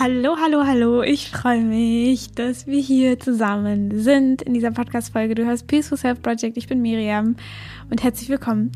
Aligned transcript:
Hallo, 0.00 0.36
hallo, 0.40 0.64
hallo. 0.64 1.02
Ich 1.02 1.28
freue 1.28 1.64
mich, 1.64 2.30
dass 2.30 2.68
wir 2.68 2.80
hier 2.80 3.18
zusammen 3.18 4.00
sind 4.00 4.42
in 4.42 4.54
dieser 4.54 4.70
Podcast-Folge. 4.70 5.34
Du 5.34 5.44
hörst 5.44 5.66
Peaceful 5.66 5.98
Self 5.98 6.22
Project. 6.22 6.56
Ich 6.56 6.68
bin 6.68 6.80
Miriam 6.80 7.34
und 7.90 8.04
herzlich 8.04 8.28
willkommen. 8.28 8.70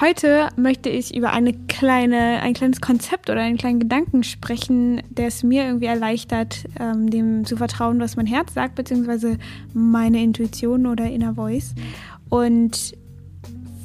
Heute 0.00 0.48
möchte 0.54 0.88
ich 0.88 1.12
über 1.16 1.32
eine 1.32 1.54
kleine, 1.66 2.40
ein 2.42 2.54
kleines 2.54 2.80
Konzept 2.80 3.30
oder 3.30 3.40
einen 3.40 3.56
kleinen 3.56 3.80
Gedanken 3.80 4.22
sprechen, 4.22 5.02
der 5.10 5.26
es 5.26 5.42
mir 5.42 5.64
irgendwie 5.64 5.86
erleichtert, 5.86 6.66
ähm, 6.78 7.10
dem 7.10 7.44
zu 7.44 7.56
vertrauen, 7.56 7.98
was 7.98 8.14
mein 8.14 8.26
Herz 8.26 8.54
sagt, 8.54 8.76
beziehungsweise 8.76 9.38
meine 9.74 10.22
Intuition 10.22 10.86
oder 10.86 11.10
Inner 11.10 11.34
Voice. 11.34 11.74
Und 12.28 12.96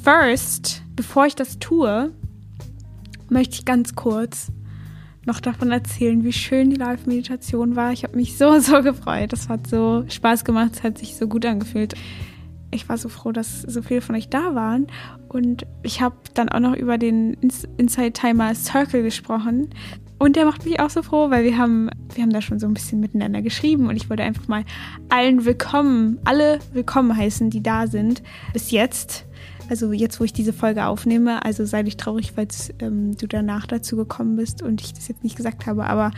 first, 0.04 0.84
bevor 0.94 1.26
ich 1.26 1.34
das 1.34 1.58
tue, 1.58 2.12
möchte 3.28 3.54
ich 3.54 3.64
ganz 3.64 3.96
kurz 3.96 4.52
noch 5.26 5.40
davon 5.40 5.72
erzählen, 5.72 6.24
wie 6.24 6.32
schön 6.32 6.70
die 6.70 6.76
Live-Meditation 6.76 7.76
war. 7.76 7.92
Ich 7.92 8.04
habe 8.04 8.16
mich 8.16 8.38
so, 8.38 8.58
so 8.60 8.82
gefreut. 8.82 9.32
Das 9.32 9.48
hat 9.48 9.66
so 9.66 10.04
Spaß 10.08 10.44
gemacht. 10.44 10.72
Es 10.74 10.82
hat 10.82 10.98
sich 10.98 11.16
so 11.16 11.26
gut 11.26 11.44
angefühlt. 11.44 11.94
Ich 12.70 12.88
war 12.88 12.98
so 12.98 13.08
froh, 13.08 13.32
dass 13.32 13.62
so 13.62 13.82
viele 13.82 14.00
von 14.00 14.14
euch 14.14 14.28
da 14.28 14.54
waren. 14.54 14.86
Und 15.28 15.66
ich 15.82 16.00
habe 16.00 16.16
dann 16.34 16.48
auch 16.48 16.60
noch 16.60 16.74
über 16.74 16.98
den 16.98 17.36
Inside 17.76 18.12
Timer 18.12 18.54
Circle 18.54 19.02
gesprochen. 19.02 19.70
Und 20.18 20.36
der 20.36 20.46
macht 20.46 20.64
mich 20.64 20.80
auch 20.80 20.90
so 20.90 21.02
froh, 21.02 21.30
weil 21.30 21.44
wir 21.44 21.58
haben, 21.58 21.90
wir 22.14 22.22
haben 22.22 22.32
da 22.32 22.40
schon 22.40 22.58
so 22.58 22.66
ein 22.66 22.72
bisschen 22.72 23.00
miteinander 23.00 23.42
geschrieben 23.42 23.88
und 23.88 23.96
ich 23.96 24.08
wollte 24.08 24.22
einfach 24.22 24.48
mal 24.48 24.64
allen 25.10 25.44
willkommen, 25.44 26.18
alle 26.24 26.58
willkommen 26.72 27.14
heißen, 27.14 27.50
die 27.50 27.62
da 27.62 27.86
sind. 27.86 28.22
Bis 28.54 28.70
jetzt. 28.70 29.25
Also 29.68 29.92
jetzt, 29.92 30.20
wo 30.20 30.24
ich 30.24 30.32
diese 30.32 30.52
Folge 30.52 30.86
aufnehme, 30.86 31.44
also 31.44 31.64
sei 31.64 31.82
nicht 31.82 31.98
traurig, 31.98 32.32
falls 32.34 32.72
ähm, 32.78 33.16
du 33.16 33.26
danach 33.26 33.66
dazu 33.66 33.96
gekommen 33.96 34.36
bist 34.36 34.62
und 34.62 34.80
ich 34.80 34.94
das 34.94 35.08
jetzt 35.08 35.24
nicht 35.24 35.36
gesagt 35.36 35.66
habe, 35.66 35.86
aber 35.86 36.12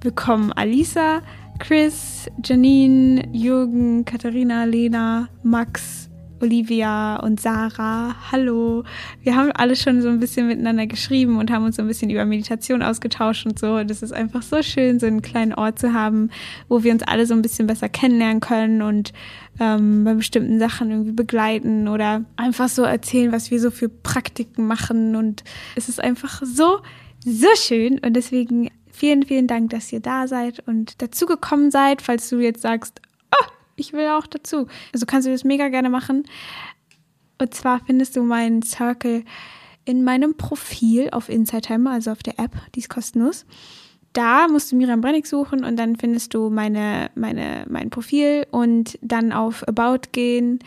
willkommen 0.00 0.52
Alisa, 0.52 1.20
Chris, 1.58 2.28
Janine, 2.44 3.28
Jürgen, 3.32 4.04
Katharina, 4.04 4.64
Lena, 4.64 5.28
Max, 5.42 6.07
Olivia 6.40 7.16
und 7.16 7.40
Sarah. 7.40 8.14
Hallo. 8.30 8.84
Wir 9.22 9.36
haben 9.36 9.50
alle 9.52 9.76
schon 9.76 10.02
so 10.02 10.08
ein 10.08 10.20
bisschen 10.20 10.46
miteinander 10.46 10.86
geschrieben 10.86 11.38
und 11.38 11.50
haben 11.50 11.64
uns 11.64 11.76
so 11.76 11.82
ein 11.82 11.88
bisschen 11.88 12.10
über 12.10 12.24
Meditation 12.24 12.82
ausgetauscht 12.82 13.46
und 13.46 13.58
so. 13.58 13.74
Und 13.74 13.90
es 13.90 14.02
ist 14.02 14.12
einfach 14.12 14.42
so 14.42 14.62
schön, 14.62 15.00
so 15.00 15.06
einen 15.06 15.22
kleinen 15.22 15.54
Ort 15.54 15.78
zu 15.78 15.92
haben, 15.92 16.30
wo 16.68 16.82
wir 16.82 16.92
uns 16.92 17.02
alle 17.02 17.26
so 17.26 17.34
ein 17.34 17.42
bisschen 17.42 17.66
besser 17.66 17.88
kennenlernen 17.88 18.40
können 18.40 18.82
und 18.82 19.12
ähm, 19.60 20.04
bei 20.04 20.14
bestimmten 20.14 20.58
Sachen 20.58 20.90
irgendwie 20.90 21.12
begleiten 21.12 21.88
oder 21.88 22.24
einfach 22.36 22.68
so 22.68 22.82
erzählen, 22.82 23.32
was 23.32 23.50
wir 23.50 23.60
so 23.60 23.70
für 23.70 23.88
Praktiken 23.88 24.66
machen. 24.66 25.16
Und 25.16 25.44
es 25.76 25.88
ist 25.88 26.02
einfach 26.02 26.42
so, 26.44 26.78
so 27.24 27.48
schön. 27.56 27.98
Und 27.98 28.14
deswegen 28.14 28.70
vielen, 28.92 29.24
vielen 29.24 29.46
Dank, 29.46 29.70
dass 29.70 29.92
ihr 29.92 30.00
da 30.00 30.26
seid 30.26 30.66
und 30.66 31.00
dazugekommen 31.02 31.70
seid. 31.70 32.02
Falls 32.02 32.28
du 32.28 32.38
jetzt 32.38 32.62
sagst, 32.62 33.00
ich 33.78 33.92
will 33.92 34.08
auch 34.08 34.26
dazu. 34.26 34.66
Also 34.92 35.06
kannst 35.06 35.26
du 35.26 35.32
das 35.32 35.44
mega 35.44 35.68
gerne 35.68 35.90
machen. 35.90 36.24
Und 37.40 37.54
zwar 37.54 37.80
findest 37.84 38.16
du 38.16 38.22
meinen 38.22 38.62
Circle 38.62 39.24
in 39.84 40.04
meinem 40.04 40.36
Profil 40.36 41.08
auf 41.12 41.28
Inside 41.28 41.62
Timer, 41.62 41.92
also 41.92 42.10
auf 42.10 42.22
der 42.22 42.38
App, 42.38 42.52
die 42.74 42.80
ist 42.80 42.90
kostenlos. 42.90 43.46
Da 44.12 44.48
musst 44.48 44.72
du 44.72 44.76
Miriam 44.76 45.00
Brennig 45.00 45.26
suchen 45.26 45.64
und 45.64 45.76
dann 45.76 45.96
findest 45.96 46.34
du 46.34 46.50
meine, 46.50 47.10
meine, 47.14 47.64
mein 47.68 47.88
Profil 47.88 48.46
und 48.50 48.98
dann 49.00 49.32
auf 49.32 49.66
About 49.66 50.08
gehen 50.12 50.58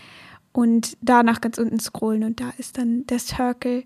und 0.53 0.97
danach 1.01 1.41
ganz 1.41 1.57
unten 1.57 1.79
scrollen 1.79 2.23
und 2.23 2.39
da 2.39 2.51
ist 2.57 2.77
dann 2.77 3.05
der 3.07 3.19
Circle. 3.19 3.83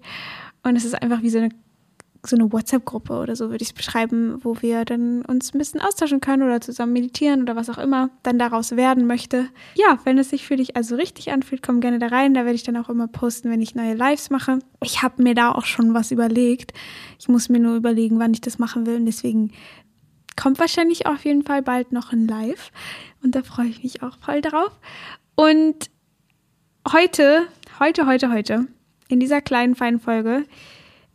Und 0.63 0.75
es 0.75 0.85
ist 0.85 1.01
einfach 1.01 1.21
wie 1.21 1.29
so 1.29 1.39
eine 1.39 1.49
so 2.27 2.35
eine 2.35 2.51
WhatsApp-Gruppe 2.51 3.13
oder 3.13 3.35
so 3.35 3.49
würde 3.49 3.61
ich 3.61 3.69
es 3.69 3.73
beschreiben, 3.73 4.39
wo 4.43 4.61
wir 4.61 4.85
dann 4.85 5.23
uns 5.23 5.53
ein 5.53 5.57
bisschen 5.57 5.81
austauschen 5.81 6.21
können 6.21 6.43
oder 6.43 6.61
zusammen 6.61 6.93
meditieren 6.93 7.41
oder 7.41 7.55
was 7.55 7.69
auch 7.69 7.77
immer 7.77 8.09
dann 8.23 8.39
daraus 8.39 8.75
werden 8.75 9.07
möchte. 9.07 9.47
Ja, 9.75 9.99
wenn 10.03 10.17
es 10.17 10.29
sich 10.29 10.45
für 10.45 10.55
dich 10.55 10.75
also 10.75 10.95
richtig 10.95 11.31
anfühlt, 11.31 11.61
komm 11.61 11.81
gerne 11.81 11.99
da 11.99 12.07
rein. 12.07 12.33
Da 12.33 12.41
werde 12.45 12.55
ich 12.55 12.63
dann 12.63 12.77
auch 12.77 12.89
immer 12.89 13.07
posten, 13.07 13.49
wenn 13.49 13.61
ich 13.61 13.75
neue 13.75 13.93
Lives 13.93 14.29
mache. 14.29 14.59
Ich 14.83 15.01
habe 15.01 15.23
mir 15.23 15.35
da 15.35 15.51
auch 15.51 15.65
schon 15.65 15.93
was 15.93 16.11
überlegt. 16.11 16.73
Ich 17.19 17.27
muss 17.27 17.49
mir 17.49 17.59
nur 17.59 17.75
überlegen, 17.75 18.19
wann 18.19 18.33
ich 18.33 18.41
das 18.41 18.59
machen 18.59 18.85
will 18.85 18.95
und 18.95 19.05
deswegen 19.05 19.51
kommt 20.35 20.59
wahrscheinlich 20.59 21.05
auf 21.05 21.23
jeden 21.25 21.43
Fall 21.43 21.61
bald 21.61 21.91
noch 21.91 22.11
ein 22.11 22.27
Live 22.27 22.71
und 23.23 23.35
da 23.35 23.43
freue 23.43 23.67
ich 23.67 23.83
mich 23.83 24.03
auch 24.03 24.17
voll 24.19 24.41
drauf. 24.41 24.71
Und 25.35 25.89
heute, 26.91 27.47
heute, 27.79 28.05
heute, 28.05 28.31
heute, 28.31 28.67
in 29.07 29.19
dieser 29.19 29.41
kleinen, 29.41 29.75
feinen 29.75 29.99
Folge, 29.99 30.45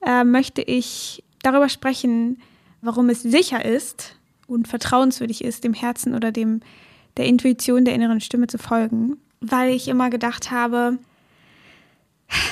äh, 0.04 0.24
möchte 0.24 0.62
ich 0.62 1.22
darüber 1.42 1.68
sprechen, 1.68 2.40
warum 2.82 3.08
es 3.08 3.22
sicher 3.22 3.64
ist 3.64 4.16
und 4.46 4.68
vertrauenswürdig 4.68 5.44
ist, 5.44 5.64
dem 5.64 5.74
Herzen 5.74 6.14
oder 6.14 6.32
dem 6.32 6.60
der 7.16 7.26
Intuition 7.26 7.84
der 7.84 7.94
inneren 7.94 8.20
Stimme 8.20 8.46
zu 8.46 8.58
folgen, 8.58 9.16
weil 9.40 9.72
ich 9.72 9.88
immer 9.88 10.10
gedacht 10.10 10.50
habe, 10.50 10.98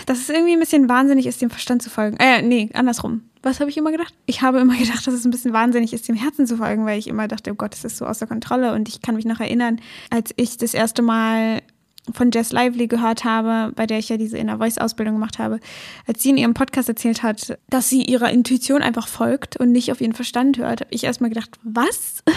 dass 0.07 0.19
es 0.19 0.29
irgendwie 0.29 0.53
ein 0.53 0.61
bisschen 0.61 0.89
wahnsinnig 0.89 1.27
ist, 1.27 1.41
dem 1.41 1.51
Verstand 1.51 1.83
zu 1.83 1.91
folgen. 1.91 2.17
Äh, 2.19 2.43
nee, 2.43 2.71
andersrum. 2.75 3.23
Was 3.43 3.61
habe 3.61 3.71
ich 3.71 3.77
immer 3.77 3.93
gedacht? 3.93 4.15
Ich 4.27 4.43
habe 4.43 4.59
immer 4.59 4.77
gedacht, 4.79 5.07
dass 5.07 5.15
es 5.15 5.25
ein 5.25 5.31
bisschen 5.31 5.53
wahnsinnig 5.53 5.93
ist, 5.93 6.09
dem 6.09 6.17
Herzen 6.17 6.47
zu 6.47 6.57
folgen, 6.57 6.85
weil 6.87 6.99
ich 6.99 7.07
immer 7.07 7.29
dachte, 7.29 7.53
oh 7.53 7.55
Gott, 7.55 7.73
das 7.73 7.85
ist 7.85 7.99
so 7.99 8.07
außer 8.07 8.27
Kontrolle. 8.27 8.75
Und 8.75 8.89
ich 8.89 9.01
kann 9.01 9.15
mich 9.15 9.25
noch 9.25 9.41
erinnern, 9.41 9.81
als 10.11 10.33
ich 10.37 10.57
das 10.57 10.75
erste 10.75 11.03
Mal 11.03 11.63
von 12.13 12.31
Jess 12.31 12.53
Lively 12.53 12.87
gehört 12.87 13.25
habe, 13.25 13.73
bei 13.75 13.87
der 13.87 13.99
ich 13.99 14.09
ja 14.09 14.17
diese 14.17 14.39
Inner 14.39 14.59
Voice 14.59 14.79
Ausbildung 14.79 15.15
gemacht 15.15 15.39
habe, 15.39 15.61
als 16.07 16.23
sie 16.23 16.31
in 16.31 16.37
ihrem 16.37 16.55
Podcast 16.55 16.89
erzählt 16.89 17.23
hat, 17.23 17.59
dass 17.71 17.89
sie 17.89 18.03
ihrer 18.03 18.31
Intuition 18.31 18.83
einfach 18.83 19.09
folgt 19.09 19.57
und 19.57 19.73
nicht 19.73 19.93
auf 19.93 20.01
ihren 20.01 20.13
Verstand 20.13 20.59
hört, 20.59 20.81
habe 20.81 20.95
ich 20.95 21.05
erstmal 21.05 21.31
gedacht, 21.31 21.59
was? 21.63 22.23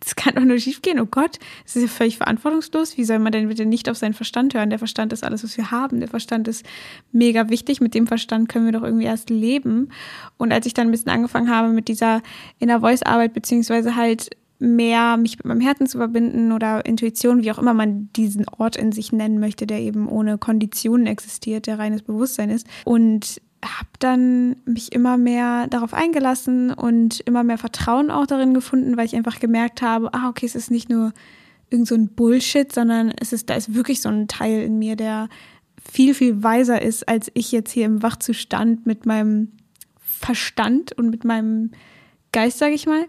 Das 0.00 0.16
kann 0.16 0.34
doch 0.34 0.42
nur 0.42 0.58
schiefgehen. 0.58 1.00
Oh 1.00 1.06
Gott, 1.06 1.38
das 1.62 1.76
ist 1.76 1.82
ja 1.82 1.88
völlig 1.88 2.18
verantwortungslos. 2.18 2.98
Wie 2.98 3.04
soll 3.04 3.20
man 3.20 3.32
denn 3.32 3.48
bitte 3.48 3.64
nicht 3.64 3.88
auf 3.88 3.96
seinen 3.96 4.12
Verstand 4.12 4.54
hören? 4.54 4.70
Der 4.70 4.78
Verstand 4.78 5.12
ist 5.12 5.24
alles, 5.24 5.44
was 5.44 5.56
wir 5.56 5.70
haben. 5.70 6.00
Der 6.00 6.08
Verstand 6.08 6.48
ist 6.48 6.66
mega 7.12 7.48
wichtig. 7.48 7.80
Mit 7.80 7.94
dem 7.94 8.06
Verstand 8.06 8.48
können 8.48 8.66
wir 8.66 8.72
doch 8.72 8.82
irgendwie 8.82 9.06
erst 9.06 9.30
leben. 9.30 9.90
Und 10.36 10.52
als 10.52 10.66
ich 10.66 10.74
dann 10.74 10.88
ein 10.88 10.90
bisschen 10.90 11.12
angefangen 11.12 11.48
habe 11.48 11.68
mit 11.68 11.88
dieser 11.88 12.22
Inner 12.58 12.80
Voice 12.80 13.02
Arbeit, 13.02 13.34
beziehungsweise 13.34 13.96
halt 13.96 14.30
mehr 14.62 15.16
mich 15.16 15.38
mit 15.38 15.46
meinem 15.46 15.60
Herzen 15.60 15.86
zu 15.86 15.98
verbinden 15.98 16.52
oder 16.52 16.86
Intuition, 16.86 17.42
wie 17.42 17.50
auch 17.50 17.58
immer 17.58 17.74
man 17.74 18.10
diesen 18.14 18.46
Ort 18.48 18.76
in 18.76 18.92
sich 18.92 19.10
nennen 19.10 19.40
möchte, 19.40 19.66
der 19.66 19.80
eben 19.80 20.08
ohne 20.08 20.38
Konditionen 20.38 21.06
existiert, 21.06 21.66
der 21.66 21.80
reines 21.80 22.02
Bewusstsein 22.02 22.48
ist. 22.48 22.66
Und 22.84 23.40
habe 23.64 23.88
dann 23.98 24.56
mich 24.64 24.92
immer 24.92 25.16
mehr 25.18 25.66
darauf 25.66 25.94
eingelassen 25.94 26.72
und 26.72 27.20
immer 27.20 27.42
mehr 27.42 27.58
Vertrauen 27.58 28.10
auch 28.10 28.26
darin 28.26 28.54
gefunden, 28.54 28.96
weil 28.96 29.06
ich 29.06 29.16
einfach 29.16 29.40
gemerkt 29.40 29.82
habe, 29.82 30.12
ah, 30.14 30.28
okay, 30.28 30.46
es 30.46 30.54
ist 30.54 30.70
nicht 30.70 30.88
nur 30.88 31.12
irgend 31.70 31.88
so 31.88 31.94
ein 31.94 32.08
Bullshit, 32.08 32.72
sondern 32.72 33.12
es 33.20 33.32
ist, 33.32 33.50
da 33.50 33.54
ist 33.54 33.74
wirklich 33.74 34.00
so 34.00 34.08
ein 34.08 34.28
Teil 34.28 34.62
in 34.62 34.78
mir, 34.78 34.94
der 34.94 35.28
viel, 35.90 36.14
viel 36.14 36.42
weiser 36.42 36.82
ist, 36.82 37.08
als 37.08 37.30
ich 37.34 37.50
jetzt 37.50 37.72
hier 37.72 37.86
im 37.86 38.02
Wachzustand 38.02 38.86
mit 38.86 39.06
meinem 39.06 39.52
Verstand 39.98 40.92
und 40.92 41.10
mit 41.10 41.24
meinem 41.24 41.72
Geist, 42.30 42.58
sage 42.58 42.74
ich 42.74 42.86
mal 42.86 43.04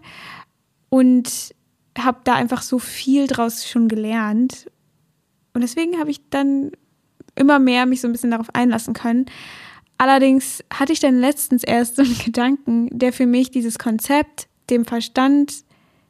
und 0.94 1.52
habe 1.98 2.20
da 2.22 2.34
einfach 2.34 2.62
so 2.62 2.78
viel 2.78 3.26
draus 3.26 3.66
schon 3.66 3.88
gelernt. 3.88 4.70
Und 5.52 5.62
deswegen 5.62 5.98
habe 5.98 6.12
ich 6.12 6.20
dann 6.30 6.70
immer 7.34 7.58
mehr 7.58 7.84
mich 7.84 8.00
so 8.00 8.06
ein 8.06 8.12
bisschen 8.12 8.30
darauf 8.30 8.54
einlassen 8.54 8.94
können. 8.94 9.26
Allerdings 9.98 10.62
hatte 10.72 10.92
ich 10.92 11.00
dann 11.00 11.18
letztens 11.18 11.64
erst 11.64 11.96
so 11.96 12.02
einen 12.02 12.16
Gedanken, 12.24 12.96
der 12.96 13.12
für 13.12 13.26
mich 13.26 13.50
dieses 13.50 13.76
Konzept, 13.76 14.46
dem 14.70 14.84
Verstand 14.84 15.64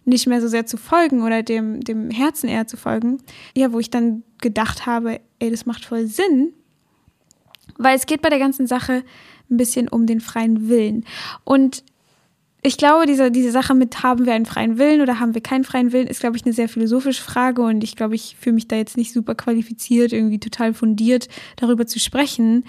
nicht 0.05 0.27
mehr 0.27 0.43
so 0.43 0.49
sehr 0.49 0.67
zu 0.67 0.77
folgen 0.77 1.23
oder 1.23 1.43
dem, 1.43 1.81
dem 1.81 2.11
Herzen 2.11 2.51
eher 2.51 2.67
zu 2.67 2.77
folgen, 2.77 3.23
ja, 3.57 3.73
wo 3.73 3.79
ich 3.79 3.89
dann 3.89 4.23
gedacht 4.43 4.85
habe, 4.85 5.19
ey, 5.39 5.51
das 5.51 5.65
macht 5.65 5.87
voll 5.87 6.09
Sinn, 6.09 6.53
weil 7.79 7.97
es 7.97 8.05
geht 8.05 8.21
bei 8.21 8.29
der 8.29 8.39
ganzen 8.39 8.67
Sache 8.67 9.03
ein 9.49 9.57
bisschen 9.57 9.89
um 9.89 10.05
den 10.05 10.21
freien 10.21 10.69
Willen. 10.69 11.07
Und 11.45 11.85
ich 12.67 12.79
glaube, 12.79 13.05
diese, 13.05 13.31
diese 13.31 13.51
Sache 13.51 13.75
mit, 13.75 14.03
haben 14.03 14.25
wir 14.25 14.33
einen 14.33 14.47
freien 14.47 14.79
Willen 14.79 15.03
oder 15.03 15.21
haben 15.21 15.35
wir 15.35 15.43
keinen 15.43 15.65
freien 15.65 15.93
Willen, 15.93 16.07
ist, 16.07 16.21
glaube 16.21 16.39
ich, 16.39 16.47
eine 16.47 16.55
sehr 16.55 16.69
philosophische 16.69 17.23
Frage 17.23 17.61
und 17.61 17.85
ich 17.85 17.95
glaube, 17.95 18.15
ich 18.15 18.37
fühle 18.41 18.55
mich 18.55 18.69
da 18.69 18.77
jetzt 18.77 18.97
nicht 18.97 19.13
super 19.13 19.35
qualifiziert, 19.35 20.15
irgendwie 20.15 20.41
total 20.41 20.73
fundiert 20.73 21.29
darüber 21.57 21.87
zu 21.87 22.01
sprechen. 22.01 22.65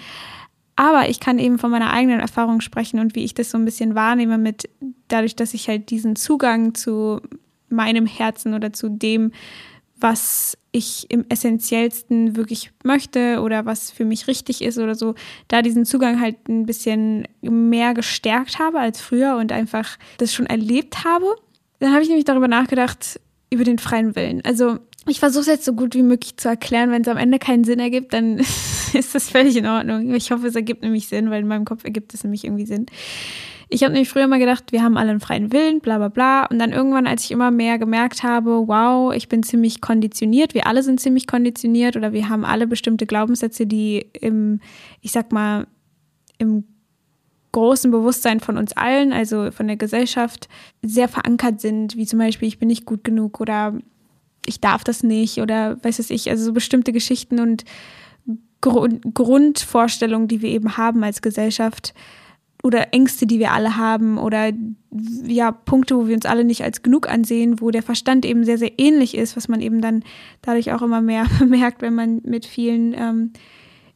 Aber 0.76 1.08
ich 1.08 1.18
kann 1.18 1.38
eben 1.38 1.58
von 1.58 1.70
meiner 1.70 1.94
eigenen 1.94 2.20
Erfahrung 2.20 2.60
sprechen 2.60 3.00
und 3.00 3.14
wie 3.14 3.24
ich 3.24 3.32
das 3.32 3.50
so 3.50 3.56
ein 3.56 3.64
bisschen 3.64 3.94
wahrnehme 3.94 4.36
mit, 4.36 4.68
dadurch, 5.08 5.34
dass 5.34 5.54
ich 5.54 5.66
halt 5.66 5.88
diesen 5.88 6.14
Zugang 6.14 6.74
zu 6.74 7.22
meinem 7.70 8.04
Herzen 8.04 8.52
oder 8.52 8.74
zu 8.74 8.90
dem, 8.90 9.32
was 9.98 10.58
ich 10.76 11.10
im 11.10 11.24
essentiellsten 11.28 12.36
wirklich 12.36 12.70
möchte 12.84 13.40
oder 13.40 13.66
was 13.66 13.90
für 13.90 14.04
mich 14.04 14.26
richtig 14.28 14.62
ist 14.62 14.78
oder 14.78 14.94
so, 14.94 15.14
da 15.48 15.62
diesen 15.62 15.84
Zugang 15.84 16.20
halt 16.20 16.48
ein 16.48 16.66
bisschen 16.66 17.26
mehr 17.40 17.94
gestärkt 17.94 18.58
habe 18.58 18.78
als 18.78 19.00
früher 19.00 19.36
und 19.36 19.52
einfach 19.52 19.98
das 20.18 20.34
schon 20.34 20.46
erlebt 20.46 21.04
habe. 21.04 21.26
Dann 21.78 21.92
habe 21.92 22.02
ich 22.02 22.08
nämlich 22.08 22.24
darüber 22.24 22.48
nachgedacht, 22.48 23.20
über 23.50 23.64
den 23.64 23.78
freien 23.78 24.14
Willen. 24.16 24.42
Also 24.44 24.78
ich 25.06 25.20
versuche 25.20 25.42
es 25.42 25.46
jetzt 25.46 25.64
so 25.64 25.72
gut 25.72 25.94
wie 25.94 26.02
möglich 26.02 26.36
zu 26.36 26.48
erklären. 26.48 26.90
Wenn 26.90 27.02
es 27.02 27.08
am 27.08 27.16
Ende 27.16 27.38
keinen 27.38 27.64
Sinn 27.64 27.78
ergibt, 27.78 28.12
dann 28.12 28.38
ist 28.92 29.14
das 29.14 29.30
völlig 29.30 29.56
in 29.56 29.66
Ordnung. 29.66 30.14
Ich 30.14 30.30
hoffe, 30.30 30.46
es 30.46 30.54
ergibt 30.54 30.82
nämlich 30.82 31.08
Sinn, 31.08 31.30
weil 31.30 31.42
in 31.42 31.48
meinem 31.48 31.64
Kopf 31.64 31.84
ergibt 31.84 32.14
es 32.14 32.24
nämlich 32.24 32.44
irgendwie 32.44 32.66
Sinn. 32.66 32.86
ich 33.68 33.82
habe 33.82 33.92
nämlich 33.92 34.08
früher 34.08 34.24
immer 34.24 34.38
gedacht, 34.38 34.72
wir 34.72 34.82
haben 34.82 34.96
alle 34.96 35.10
einen 35.10 35.20
freien 35.20 35.52
Willen, 35.52 35.80
bla 35.80 35.98
bla 35.98 36.08
bla. 36.08 36.46
Und 36.46 36.58
dann 36.58 36.72
irgendwann, 36.72 37.06
als 37.06 37.24
ich 37.24 37.30
immer 37.30 37.50
mehr 37.50 37.78
gemerkt 37.78 38.22
habe, 38.22 38.66
wow, 38.66 39.14
ich 39.14 39.28
bin 39.28 39.42
ziemlich 39.42 39.80
konditioniert, 39.80 40.54
wir 40.54 40.66
alle 40.66 40.82
sind 40.82 41.00
ziemlich 41.00 41.26
konditioniert 41.26 41.96
oder 41.96 42.12
wir 42.12 42.28
haben 42.28 42.44
alle 42.44 42.66
bestimmte 42.66 43.06
Glaubenssätze, 43.06 43.66
die 43.66 44.06
im, 44.20 44.60
ich 45.00 45.12
sag 45.12 45.30
mal, 45.30 45.66
im 46.38 46.64
großen 47.52 47.90
Bewusstsein 47.90 48.40
von 48.40 48.58
uns 48.58 48.76
allen, 48.76 49.12
also 49.12 49.50
von 49.50 49.66
der 49.66 49.76
Gesellschaft, 49.76 50.48
sehr 50.82 51.08
verankert 51.08 51.60
sind, 51.60 51.96
wie 51.96 52.04
zum 52.04 52.18
Beispiel, 52.18 52.48
ich 52.48 52.58
bin 52.58 52.68
nicht 52.68 52.84
gut 52.84 53.02
genug 53.02 53.40
oder 53.40 53.72
ich 54.46 54.60
darf 54.60 54.84
das 54.84 55.02
nicht 55.02 55.38
oder 55.38 55.82
weiß 55.82 55.98
es 55.98 56.10
ich, 56.10 56.30
also 56.30 56.44
so 56.44 56.52
bestimmte 56.52 56.92
Geschichten 56.92 57.40
und 57.40 57.64
Grund, 58.60 59.02
Grundvorstellungen, 59.14 60.28
die 60.28 60.42
wir 60.42 60.50
eben 60.50 60.76
haben 60.76 61.04
als 61.04 61.22
Gesellschaft 61.22 61.94
oder 62.62 62.92
Ängste, 62.92 63.26
die 63.26 63.38
wir 63.38 63.52
alle 63.52 63.76
haben 63.76 64.18
oder 64.18 64.50
ja, 65.26 65.52
Punkte, 65.52 65.96
wo 65.96 66.08
wir 66.08 66.14
uns 66.14 66.26
alle 66.26 66.44
nicht 66.44 66.64
als 66.64 66.82
genug 66.82 67.08
ansehen, 67.08 67.60
wo 67.60 67.70
der 67.70 67.82
Verstand 67.82 68.24
eben 68.24 68.44
sehr, 68.44 68.58
sehr 68.58 68.72
ähnlich 68.78 69.16
ist, 69.16 69.36
was 69.36 69.48
man 69.48 69.60
eben 69.60 69.80
dann 69.80 70.02
dadurch 70.42 70.72
auch 70.72 70.82
immer 70.82 71.00
mehr 71.00 71.26
merkt, 71.46 71.82
wenn 71.82 71.94
man 71.94 72.22
mit 72.24 72.46
vielen 72.46 72.94
ähm, 72.94 73.32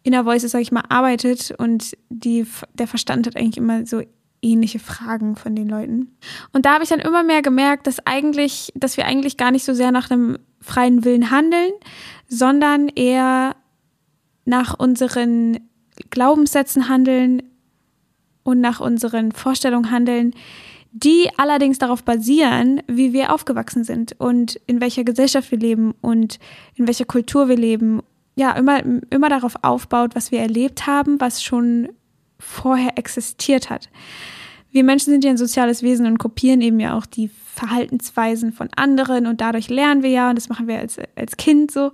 Inner 0.03 0.25
Voices, 0.25 0.53
sag 0.53 0.61
ich 0.61 0.73
mal, 0.73 0.85
arbeitet. 0.88 1.53
Und 1.58 1.96
die, 2.08 2.46
der 2.75 2.87
Verstand 2.87 3.26
hat 3.26 3.37
eigentlich 3.37 3.56
immer 3.56 3.87
so 3.87 4.03
ähnliche 4.42 4.78
Fragen 4.78 5.37
von 5.37 5.54
den 5.54 5.69
Leuten. 5.69 6.16
Und 6.52 6.66
da 6.66 6.75
habe 6.75 6.84
ich 6.84 6.90
dann 6.90 7.00
immer 7.00 7.22
mehr 7.22 7.42
gemerkt, 7.42 7.87
dass 7.87 8.06
eigentlich, 8.06 8.72
dass 8.75 8.96
wir 8.96 9.06
eigentlich 9.06 9.37
gar 9.37 9.50
nicht 9.50 9.64
so 9.64 9.75
sehr 9.75 9.92
nach 9.92 10.10
einem 10.10 10.38
freien 10.60 11.04
Willen 11.04 11.31
handeln, 11.31 11.72
sondern 12.28 12.88
eher 12.88 13.56
nach 14.44 14.78
unseren 14.78 15.58
Glaubenssätzen 16.10 16.88
handeln 16.88 17.42
und 18.42 18.60
nach 18.60 18.81
unseren 18.81 19.32
Vorstellungen 19.32 19.90
handeln, 19.90 20.34
die 20.93 21.28
allerdings 21.36 21.78
darauf 21.78 22.02
basieren, 22.02 22.82
wie 22.88 23.12
wir 23.12 23.32
aufgewachsen 23.32 23.84
sind 23.84 24.19
und 24.19 24.60
in 24.66 24.81
welcher 24.81 25.04
Gesellschaft 25.04 25.50
wir 25.50 25.58
leben 25.58 25.94
und 26.00 26.38
in 26.75 26.86
welcher 26.86 27.04
Kultur 27.04 27.48
wir 27.48 27.56
leben. 27.56 28.02
Ja, 28.34 28.52
immer, 28.52 28.82
immer 29.10 29.28
darauf 29.28 29.54
aufbaut, 29.62 30.14
was 30.14 30.32
wir 30.32 30.40
erlebt 30.40 30.86
haben, 30.86 31.20
was 31.20 31.43
schon 31.43 31.90
vorher 32.40 32.98
existiert 32.98 33.70
hat. 33.70 33.88
Wir 34.72 34.84
Menschen 34.84 35.10
sind 35.10 35.25
ja 35.25 35.31
ein 35.31 35.37
soziales 35.37 35.82
Wesen 35.82 36.06
und 36.06 36.19
kopieren 36.19 36.60
eben 36.60 36.81
ja 36.81 36.96
auch 36.96 37.06
die 37.06 37.28
Verhaltensweisen 37.28 38.52
von 38.52 38.69
anderen 38.76 39.26
und 39.26 39.40
dadurch 39.40 39.69
lernen 39.69 40.02
wir 40.02 40.10
ja 40.10 40.31
und 40.31 40.37
das 40.37 40.48
machen 40.48 40.69
wir 40.69 40.78
als, 40.78 40.98
als 41.16 41.37
Kind 41.37 41.70
so. 41.70 41.92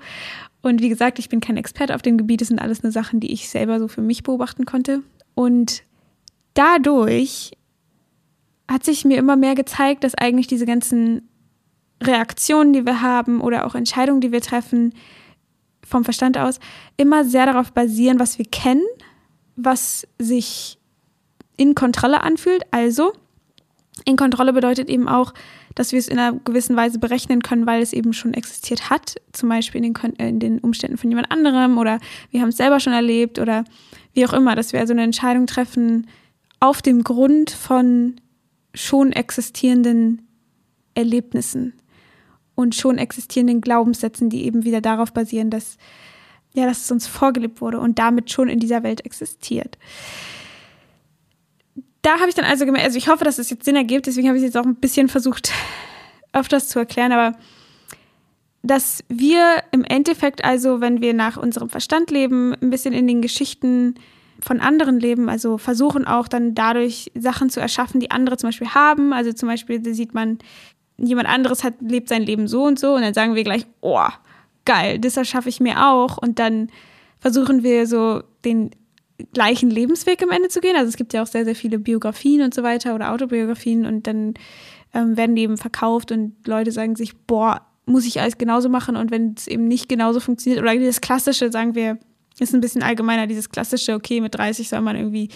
Und 0.63 0.83
wie 0.83 0.89
gesagt, 0.89 1.19
ich 1.19 1.29
bin 1.29 1.41
kein 1.41 1.57
Experte 1.57 1.95
auf 1.95 2.03
dem 2.03 2.19
Gebiet, 2.19 2.41
das 2.41 2.49
sind 2.49 2.59
alles 2.59 2.83
nur 2.83 2.93
Sachen, 2.93 3.21
die 3.21 3.33
ich 3.33 3.49
selber 3.49 3.79
so 3.79 3.89
für 3.89 4.03
mich 4.03 4.23
beobachten 4.23 4.67
konnte. 4.67 5.03
Und 5.35 5.83
dadurch 6.55 7.53
hat 8.69 8.85
sich 8.85 9.05
mir 9.05 9.17
immer 9.17 9.37
mehr 9.37 9.55
gezeigt, 9.55 10.05
dass 10.05 10.15
eigentlich 10.15 10.47
diese 10.47 10.67
ganzen 10.67 11.29
Reaktionen, 12.03 12.73
die 12.73 12.85
wir 12.85 13.01
haben 13.01 13.41
oder 13.41 13.65
auch 13.65 13.75
Entscheidungen, 13.75 14.21
die 14.21 14.33
wir 14.33 14.41
treffen, 14.41 14.93
vom 15.87 16.05
Verstand 16.05 16.37
aus, 16.37 16.59
immer 16.97 17.25
sehr 17.25 17.47
darauf 17.47 17.73
basieren, 17.73 18.19
was 18.19 18.39
wir 18.39 18.45
kennen, 18.45 18.85
was 19.57 20.07
sich 20.19 20.79
in 21.57 21.75
Kontrolle 21.75 22.23
anfühlt. 22.23 22.63
Also, 22.71 23.13
in 24.05 24.17
Kontrolle 24.17 24.53
bedeutet 24.53 24.89
eben 24.89 25.09
auch, 25.09 25.33
dass 25.75 25.93
wir 25.93 25.99
es 25.99 26.09
in 26.09 26.19
einer 26.19 26.39
gewissen 26.39 26.77
Weise 26.77 26.99
berechnen 26.99 27.43
können, 27.43 27.67
weil 27.67 27.83
es 27.83 27.93
eben 27.93 28.13
schon 28.13 28.35
existiert 28.35 28.91
hat, 28.91 29.17
zum 29.33 29.49
Beispiel 29.49 29.85
in 29.85 29.93
den, 29.95 30.13
in 30.17 30.41
den 30.41 30.59
Umständen 30.61 30.97
von 30.97 31.11
jemand 31.11 31.31
anderem 31.31 31.79
oder 31.79 32.01
wir 32.31 32.41
haben 32.41 32.49
es 32.49 32.57
selber 32.57 32.81
schon 32.81 32.93
erlebt 32.93 33.39
oder 33.39 33.65
wie 34.15 34.27
auch 34.27 34.33
immer, 34.33 34.55
dass 34.55 34.73
wir 34.73 34.81
also 34.81 34.93
eine 34.93 35.03
Entscheidung 35.03 35.47
treffen 35.47 36.07
auf 36.61 36.81
dem 36.81 37.05
Grund 37.05 37.51
von 37.51 38.17
schon 38.75 39.13
existierenden 39.13 40.27
Erlebnissen 40.95 41.75
und 42.55 42.75
schon 42.75 42.97
existierenden 42.97 43.61
Glaubenssätzen, 43.61 44.31
die 44.31 44.45
eben 44.45 44.65
wieder 44.65 44.81
darauf 44.81 45.13
basieren, 45.13 45.51
dass 45.51 45.77
ja, 46.57 46.67
dass 46.67 46.85
es 46.85 46.91
uns 46.91 47.07
vorgelebt 47.07 47.61
wurde 47.61 47.79
und 47.79 47.99
damit 47.99 48.31
schon 48.31 48.49
in 48.49 48.59
dieser 48.59 48.83
Welt 48.83 49.05
existiert. 49.05 49.77
Da 52.01 52.19
habe 52.19 52.29
ich 52.29 52.35
dann 52.35 52.45
also 52.45 52.65
gemerkt, 52.65 52.87
also 52.87 52.99
ich 52.99 53.09
hoffe, 53.09 53.25
dass 53.25 53.39
es 53.39 53.51
jetzt 53.51 53.65
Sinn 53.65 53.77
ergibt, 53.77 54.07
deswegen 54.07 54.29
habe 54.29 54.39
ich 54.39 54.43
es 54.43 54.49
jetzt 54.49 54.57
auch 54.57 54.67
ein 54.67 54.77
bisschen 54.77 55.09
versucht, 55.09 55.53
öfters 56.33 56.69
zu 56.69 56.79
erklären, 56.79 57.13
aber 57.13 57.37
dass 58.63 59.05
wir 59.09 59.63
im 59.71 59.85
Endeffekt 59.85 60.45
also, 60.45 60.81
wenn 60.81 61.01
wir 61.01 61.15
nach 61.15 61.37
unserem 61.37 61.69
Verstand 61.69 62.11
leben, 62.11 62.55
ein 62.55 62.71
bisschen 62.71 62.95
in 62.95 63.07
den 63.07 63.23
Geschichten 63.23 63.95
von 64.41 64.61
anderen 64.61 64.99
leben, 64.99 65.29
also 65.29 65.59
versuchen 65.59 66.07
auch 66.07 66.27
dann 66.27 66.55
dadurch 66.55 67.13
Sachen 67.15 67.49
zu 67.51 67.61
erschaffen, 67.61 68.01
die 68.01 68.11
andere 68.11 68.37
zum 68.37 68.49
Beispiel 68.49 68.69
haben. 68.69 69.13
Also 69.13 69.33
zum 69.33 69.49
Beispiel 69.49 69.85
sieht 69.95 70.15
man, 70.15 70.39
jemand 70.99 71.29
anderes 71.29 71.65
hat, 71.65 71.75
lebt 71.81 72.09
sein 72.09 72.23
Leben 72.23 72.49
so 72.49 72.65
und 72.65 72.79
so 72.79 72.95
und 72.95 73.03
dann 73.03 73.15
sagen 73.15 73.35
wir 73.35 73.45
gleich, 73.45 73.67
oh, 73.81 74.09
geil, 74.67 74.99
das 74.99 75.17
erschaffe 75.17 75.49
ich 75.49 75.61
mir 75.61 75.87
auch. 75.87 76.19
Und 76.19 76.39
dann 76.39 76.71
versuchen 77.19 77.63
wir 77.63 77.87
so 77.87 78.23
den 78.45 78.71
gleichen 79.33 79.71
Lebensweg 79.71 80.23
am 80.23 80.31
Ende 80.31 80.49
zu 80.49 80.61
gehen. 80.61 80.77
Also 80.77 80.89
es 80.89 80.97
gibt 80.97 81.13
ja 81.13 81.23
auch 81.23 81.27
sehr, 81.27 81.45
sehr 81.45 81.55
viele 81.55 81.79
Biografien 81.79 82.43
und 82.43 82.55
so 82.55 82.63
weiter 82.63 82.95
oder 82.95 83.13
Autobiografien 83.13 83.87
und 83.87 84.07
dann 84.07 84.35
ähm, 84.93 85.17
werden 85.17 85.35
die 85.37 85.43
eben 85.43 85.57
verkauft 85.57 86.13
und 86.13 86.35
Leute 86.47 86.71
sagen 86.71 86.97
sich, 86.97 87.17
boah, 87.17 87.63
muss 87.87 88.07
ich 88.07 88.21
alles 88.21 88.37
genauso 88.37 88.69
machen 88.69 88.97
und 88.97 89.11
wenn 89.11 89.35
es 89.37 89.47
eben 89.47 89.69
nicht 89.69 89.89
genauso 89.89 90.21
funktioniert 90.21 90.61
oder 90.61 90.77
das 90.77 91.01
Klassische, 91.01 91.51
sagen 91.51 91.75
wir, 91.75 91.99
ist 92.39 92.55
ein 92.55 92.61
bisschen 92.61 92.83
allgemeiner, 92.83 93.27
dieses 93.27 93.49
klassische, 93.49 93.95
okay, 93.95 94.21
mit 94.21 94.35
30 94.35 94.69
soll 94.69 94.83
man 94.83 94.97
irgendwie 94.97 95.31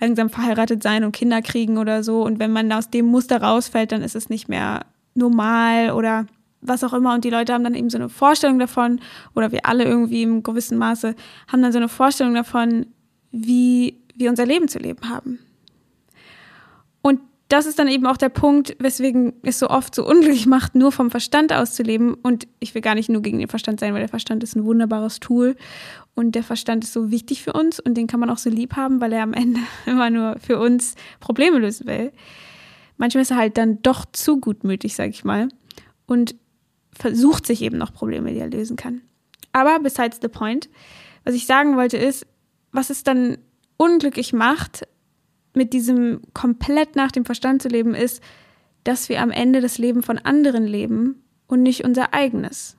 langsam 0.00 0.30
verheiratet 0.30 0.82
sein 0.82 1.04
und 1.04 1.12
Kinder 1.12 1.42
kriegen 1.42 1.78
oder 1.78 2.02
so. 2.02 2.24
Und 2.24 2.40
wenn 2.40 2.50
man 2.50 2.72
aus 2.72 2.90
dem 2.90 3.06
Muster 3.06 3.40
rausfällt, 3.40 3.92
dann 3.92 4.02
ist 4.02 4.16
es 4.16 4.30
nicht 4.30 4.48
mehr 4.48 4.84
normal 5.14 5.92
oder 5.92 6.26
was 6.60 6.84
auch 6.84 6.92
immer. 6.92 7.14
Und 7.14 7.24
die 7.24 7.30
Leute 7.30 7.52
haben 7.52 7.64
dann 7.64 7.74
eben 7.74 7.90
so 7.90 7.98
eine 7.98 8.08
Vorstellung 8.08 8.58
davon, 8.58 9.00
oder 9.34 9.52
wir 9.52 9.66
alle 9.66 9.84
irgendwie 9.84 10.22
im 10.22 10.42
gewissen 10.42 10.78
Maße 10.78 11.14
haben 11.48 11.62
dann 11.62 11.72
so 11.72 11.78
eine 11.78 11.88
Vorstellung 11.88 12.34
davon, 12.34 12.86
wie 13.30 14.00
wir 14.14 14.30
unser 14.30 14.46
Leben 14.46 14.68
zu 14.68 14.78
leben 14.78 15.08
haben. 15.08 15.38
Und 17.02 17.20
das 17.48 17.66
ist 17.66 17.78
dann 17.80 17.88
eben 17.88 18.06
auch 18.06 18.16
der 18.16 18.28
Punkt, 18.28 18.76
weswegen 18.78 19.32
es 19.42 19.58
so 19.58 19.68
oft 19.68 19.94
so 19.94 20.06
unglücklich 20.06 20.46
macht, 20.46 20.76
nur 20.76 20.92
vom 20.92 21.10
Verstand 21.10 21.52
auszuleben. 21.52 22.14
Und 22.14 22.46
ich 22.60 22.74
will 22.74 22.82
gar 22.82 22.94
nicht 22.94 23.08
nur 23.08 23.22
gegen 23.22 23.38
den 23.38 23.48
Verstand 23.48 23.80
sein, 23.80 23.92
weil 23.92 24.00
der 24.00 24.08
Verstand 24.08 24.44
ist 24.44 24.54
ein 24.54 24.64
wunderbares 24.64 25.18
Tool 25.18 25.56
und 26.14 26.34
der 26.34 26.44
Verstand 26.44 26.84
ist 26.84 26.92
so 26.92 27.10
wichtig 27.10 27.42
für 27.42 27.52
uns 27.52 27.80
und 27.80 27.94
den 27.94 28.06
kann 28.06 28.20
man 28.20 28.30
auch 28.30 28.38
so 28.38 28.50
lieb 28.50 28.76
haben, 28.76 29.00
weil 29.00 29.12
er 29.12 29.22
am 29.22 29.32
Ende 29.32 29.60
immer 29.86 30.10
nur 30.10 30.38
für 30.38 30.58
uns 30.60 30.94
Probleme 31.18 31.58
lösen 31.58 31.86
will. 31.86 32.12
Manchmal 32.98 33.22
ist 33.22 33.30
er 33.30 33.38
halt 33.38 33.56
dann 33.56 33.82
doch 33.82 34.04
zu 34.12 34.38
gutmütig, 34.38 34.94
sag 34.94 35.10
ich 35.10 35.24
mal, 35.24 35.48
und 36.06 36.36
versucht 36.92 37.46
sich 37.46 37.62
eben 37.62 37.78
noch 37.78 37.92
Probleme, 37.92 38.32
die 38.32 38.38
er 38.38 38.50
lösen 38.50 38.76
kann. 38.76 39.02
Aber 39.52 39.78
besides 39.80 40.18
the 40.22 40.28
point, 40.28 40.68
was 41.24 41.34
ich 41.34 41.46
sagen 41.46 41.76
wollte 41.76 41.96
ist, 41.96 42.26
was 42.72 42.90
es 42.90 43.02
dann 43.02 43.38
unglücklich 43.76 44.32
macht, 44.32 44.86
mit 45.54 45.72
diesem 45.72 46.20
komplett 46.34 46.96
nach 46.96 47.10
dem 47.10 47.24
Verstand 47.24 47.62
zu 47.62 47.68
leben, 47.68 47.94
ist, 47.94 48.22
dass 48.84 49.08
wir 49.08 49.20
am 49.20 49.30
Ende 49.30 49.60
das 49.60 49.78
Leben 49.78 50.02
von 50.02 50.18
anderen 50.18 50.66
leben 50.66 51.22
und 51.46 51.62
nicht 51.62 51.84
unser 51.84 52.14
eigenes. 52.14 52.76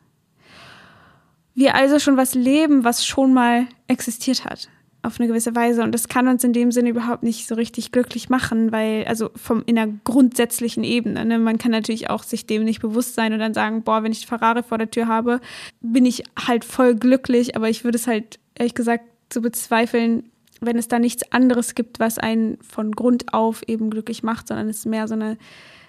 Wir 1.53 1.75
also 1.75 1.99
schon 1.99 2.17
was 2.17 2.33
leben, 2.33 2.83
was 2.83 3.05
schon 3.05 3.33
mal 3.33 3.67
existiert 3.87 4.45
hat, 4.45 4.69
auf 5.03 5.19
eine 5.19 5.27
gewisse 5.27 5.55
Weise. 5.55 5.83
Und 5.83 5.93
das 5.93 6.07
kann 6.07 6.27
uns 6.27 6.43
in 6.43 6.53
dem 6.53 6.71
Sinne 6.71 6.89
überhaupt 6.89 7.23
nicht 7.23 7.47
so 7.47 7.55
richtig 7.55 7.91
glücklich 7.91 8.29
machen, 8.29 8.71
weil, 8.71 9.05
also 9.05 9.29
vom, 9.35 9.63
in 9.65 9.77
einer 9.77 9.91
grundsätzlichen 10.03 10.83
Ebene, 10.83 11.25
ne, 11.25 11.39
man 11.39 11.57
kann 11.57 11.71
natürlich 11.71 12.09
auch 12.09 12.23
sich 12.23 12.45
dem 12.45 12.63
nicht 12.63 12.81
bewusst 12.81 13.15
sein 13.15 13.33
und 13.33 13.39
dann 13.39 13.53
sagen, 13.53 13.83
boah, 13.83 14.03
wenn 14.03 14.11
ich 14.11 14.27
Ferrari 14.27 14.63
vor 14.63 14.77
der 14.77 14.91
Tür 14.91 15.07
habe, 15.07 15.41
bin 15.81 16.05
ich 16.05 16.23
halt 16.47 16.65
voll 16.65 16.95
glücklich, 16.95 17.55
aber 17.55 17.69
ich 17.69 17.83
würde 17.83 17.97
es 17.97 18.07
halt, 18.07 18.39
ehrlich 18.55 18.75
gesagt, 18.75 19.05
zu 19.29 19.41
bezweifeln, 19.41 20.23
wenn 20.59 20.77
es 20.77 20.87
da 20.87 20.99
nichts 20.99 21.31
anderes 21.31 21.73
gibt, 21.73 21.99
was 21.99 22.19
einen 22.19 22.57
von 22.61 22.91
Grund 22.91 23.33
auf 23.33 23.63
eben 23.67 23.89
glücklich 23.89 24.21
macht, 24.21 24.47
sondern 24.47 24.69
es 24.69 24.85
mehr 24.85 25.07
so 25.07 25.15
eine, 25.15 25.37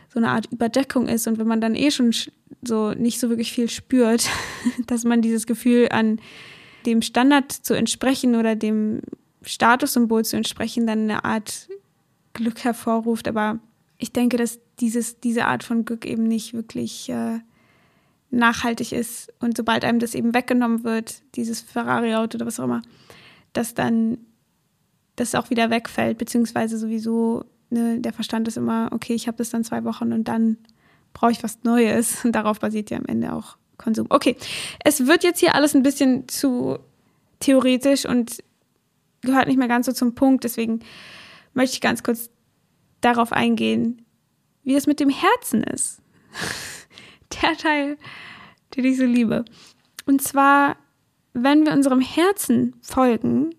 so 0.09 0.19
eine 0.19 0.31
Art 0.31 0.50
Überdeckung 0.50 1.09
ist. 1.09 1.26
Und 1.26 1.38
wenn 1.38 1.47
man 1.47 1.61
dann 1.61 1.75
eh 1.75 1.90
schon 1.90 2.14
so 2.62 2.92
nicht 2.92 3.21
so 3.21 3.28
wirklich 3.28 3.52
viel 3.52 3.69
spürt, 3.69 4.28
dass 4.87 5.04
man 5.04 5.21
dieses 5.21 5.47
Gefühl 5.47 5.88
an 5.90 6.21
dem 6.87 7.03
Standard 7.03 7.53
zu 7.53 7.75
entsprechen 7.75 8.37
oder 8.37 8.57
dem 8.57 9.03
Statussymbol 9.43 10.25
zu 10.25 10.37
entsprechen, 10.37 10.87
dann 10.87 11.03
eine 11.03 11.25
Art 11.25 11.69
Glück 12.33 12.65
hervorruft. 12.65 13.29
Aber 13.29 13.59
ich 13.99 14.12
denke, 14.12 14.37
dass 14.37 14.61
dieses, 14.81 15.21
diese 15.21 15.47
Art 15.47 15.65
von 15.65 15.85
Glück 15.85 16.05
eben 16.07 16.25
nicht 16.25 16.55
wirklich 16.55 17.09
äh, 17.09 17.41
nachhaltig 18.31 18.93
ist. 18.93 19.33
Und 19.41 19.57
sobald 19.57 19.85
einem 19.85 19.99
das 19.99 20.15
eben 20.15 20.35
weggenommen 20.35 20.85
wird, 20.85 21.23
dieses 21.35 21.61
Ferrari-Auto 21.61 22.37
oder 22.37 22.47
was 22.47 22.59
auch 22.59 22.65
immer, 22.65 22.83
dass 23.53 23.75
dann 23.75 24.19
das 25.17 25.35
auch 25.35 25.51
wieder 25.51 25.71
wegfällt, 25.71 26.19
beziehungsweise 26.19 26.79
sowieso 26.79 27.45
ne, 27.71 28.01
der 28.01 28.12
Verstand 28.12 28.49
ist 28.49 28.57
immer, 28.57 28.89
okay, 28.93 29.15
ich 29.15 29.27
habe 29.27 29.39
das 29.39 29.51
dann 29.51 29.65
zwei 29.65 29.85
Wochen 29.85 30.12
und 30.12 30.29
dann 30.29 30.57
brauche 31.12 31.33
ich 31.33 31.43
was 31.43 31.62
Neues. 31.65 32.25
Und 32.25 32.33
darauf 32.33 32.61
basiert 32.61 32.91
ja 32.91 32.99
am 32.99 33.07
Ende 33.07 33.33
auch 33.33 33.57
Konsum. 33.83 34.07
Okay, 34.09 34.37
es 34.85 35.07
wird 35.07 35.25
jetzt 35.25 35.41
hier 35.41 35.55
alles 35.55 35.75
ein 35.75 35.83
bisschen 35.83 36.29
zu 36.29 36.79
theoretisch 37.41 38.07
und 38.07 38.43
gehört 39.23 39.49
nicht 39.49 39.59
mehr 39.59 39.69
ganz 39.69 39.87
so 39.87 39.93
zum 39.93 40.15
Punkt. 40.15 40.45
Deswegen 40.45 40.81
möchte 41.55 41.75
ich 41.75 41.81
ganz 41.81 42.03
kurz 42.03 42.31
darauf 43.01 43.33
eingehen, 43.33 44.05
wie 44.62 44.75
es 44.75 44.87
mit 44.87 45.01
dem 45.01 45.11
Herzen 45.11 45.62
ist. 45.62 46.01
Der 47.43 47.57
Teil, 47.57 47.99
den 48.77 48.85
ich 48.85 48.97
so 48.97 49.05
liebe. 49.05 49.45
Und 50.07 50.23
zwar, 50.23 50.77
wenn 51.33 51.65
wir 51.65 51.73
unserem 51.73 52.01
Herzen 52.01 52.77
folgen 52.83 53.55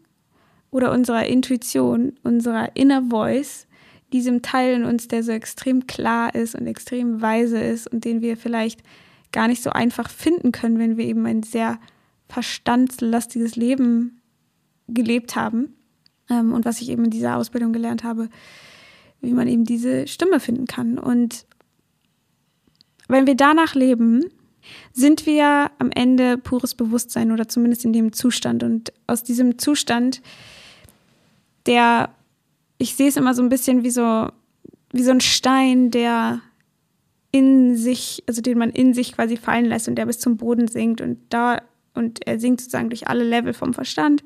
oder 0.72 0.92
unserer 0.92 1.26
Intuition, 1.26 2.14
unserer 2.24 2.76
Inner 2.76 3.04
Voice, 3.10 3.68
diesem 4.12 4.42
Teil 4.42 4.76
in 4.76 4.86
uns, 4.86 5.08
der 5.08 5.24
so 5.24 5.32
extrem 5.32 5.88
klar 5.88 6.36
ist 6.36 6.56
und 6.56 6.68
extrem 6.68 7.22
weise 7.22 7.60
ist 7.60 7.92
und 7.92 8.06
den 8.06 8.22
wir 8.22 8.38
vielleicht 8.38 8.82
gar 9.34 9.50
nicht 9.50 9.62
so 9.62 9.72
einfach 9.72 10.10
finden 10.10 10.54
können, 10.54 10.80
wenn 10.80 10.96
wir 10.96 11.06
eben 11.06 11.26
ein 11.26 11.44
sehr 11.44 11.80
verstandslastiges 12.30 13.58
Leben 13.58 14.22
gelebt 14.88 15.36
haben. 15.36 15.76
Ähm, 16.30 16.54
und 16.54 16.64
was 16.64 16.80
ich 16.80 16.90
eben 16.90 17.04
in 17.04 17.12
dieser 17.12 17.36
Ausbildung 17.36 17.74
gelernt 17.74 18.06
habe, 18.06 18.30
wie 19.20 19.34
man 19.34 19.48
eben 19.48 19.66
diese 19.66 20.08
Stimme 20.08 20.40
finden 20.40 20.66
kann. 20.66 20.98
Und 20.98 21.46
wenn 23.08 23.28
wir 23.28 23.36
danach 23.36 23.76
leben, 23.76 24.24
sind 24.94 25.26
wir 25.26 25.72
am 25.80 25.92
Ende 25.92 26.38
pures 26.38 26.76
Bewusstsein 26.76 27.32
oder 27.32 27.48
zumindest 27.48 27.84
in 27.84 27.94
dem 27.94 28.14
Zustand. 28.14 28.64
Und 28.64 28.94
aus 29.08 29.24
diesem 29.24 29.58
Zustand, 29.58 30.22
der, 31.66 32.10
ich 32.78 32.96
sehe 32.96 33.10
es 33.10 33.18
immer 33.18 33.34
so 33.34 33.42
ein 33.42 33.50
bisschen 33.50 33.84
wie 33.84 33.90
so, 33.90 34.30
wie 34.92 35.04
so 35.04 35.12
ein 35.12 35.22
Stein, 35.22 35.92
der 35.92 36.42
in 37.34 37.76
sich, 37.76 38.24
also 38.28 38.42
den 38.42 38.60
man 38.60 38.70
in 38.70 38.94
sich 38.94 39.14
quasi 39.14 39.38
fallen 39.38 39.66
lässt 39.66 39.90
und 39.90 39.96
der 39.96 40.06
bis 40.06 40.20
zum 40.20 40.38
Boden 40.38 40.68
sinkt 40.68 41.02
und 41.02 41.18
da, 41.30 41.62
und 41.96 42.26
er 42.28 42.40
sinkt 42.40 42.62
sozusagen 42.62 42.90
durch 42.90 43.08
alle 43.08 43.24
Level 43.24 43.54
vom 43.54 43.74
Verstand 43.74 44.24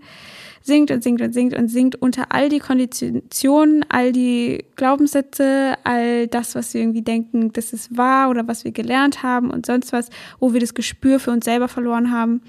sinkt 0.68 0.92
und 0.92 1.02
sinkt 1.02 1.22
und 1.22 1.34
sinkt 1.34 1.58
und 1.58 1.70
sinkt 1.70 1.96
unter 1.96 2.34
all 2.34 2.50
die 2.50 2.60
Konditionen, 2.60 3.86
all 3.88 4.12
die 4.12 4.66
Glaubenssätze, 4.76 5.76
all 5.86 6.28
das, 6.28 6.56
was 6.56 6.74
wir 6.74 6.82
irgendwie 6.82 7.02
denken, 7.02 7.54
dass 7.54 7.72
es 7.72 7.96
wahr 7.96 8.30
oder 8.30 8.48
was 8.48 8.66
wir 8.66 8.72
gelernt 8.74 9.24
haben 9.24 9.50
und 9.50 9.66
sonst 9.66 9.94
was, 9.94 10.10
wo 10.40 10.54
wir 10.54 10.60
das 10.60 10.74
Gespür 10.74 11.20
für 11.20 11.32
uns 11.32 11.46
selber 11.46 11.70
verloren 11.70 12.12
haben. 12.12 12.42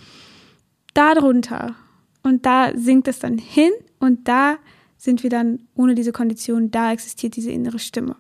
Darunter. 0.93 1.77
Und 2.25 2.45
da 2.45 2.73
sinkt 2.77 3.07
es 3.07 3.21
dann 3.21 3.39
hin 3.39 3.71
und 4.01 4.27
da 4.27 4.57
sind 4.97 5.23
wir 5.23 5.31
dann 5.31 5.61
ohne 5.77 5.95
diese 5.95 6.11
Kondition, 6.11 6.73
da 6.73 6.93
existiert 6.93 7.37
diese 7.37 7.53
innere 7.53 7.79
Stimme. 7.79 8.17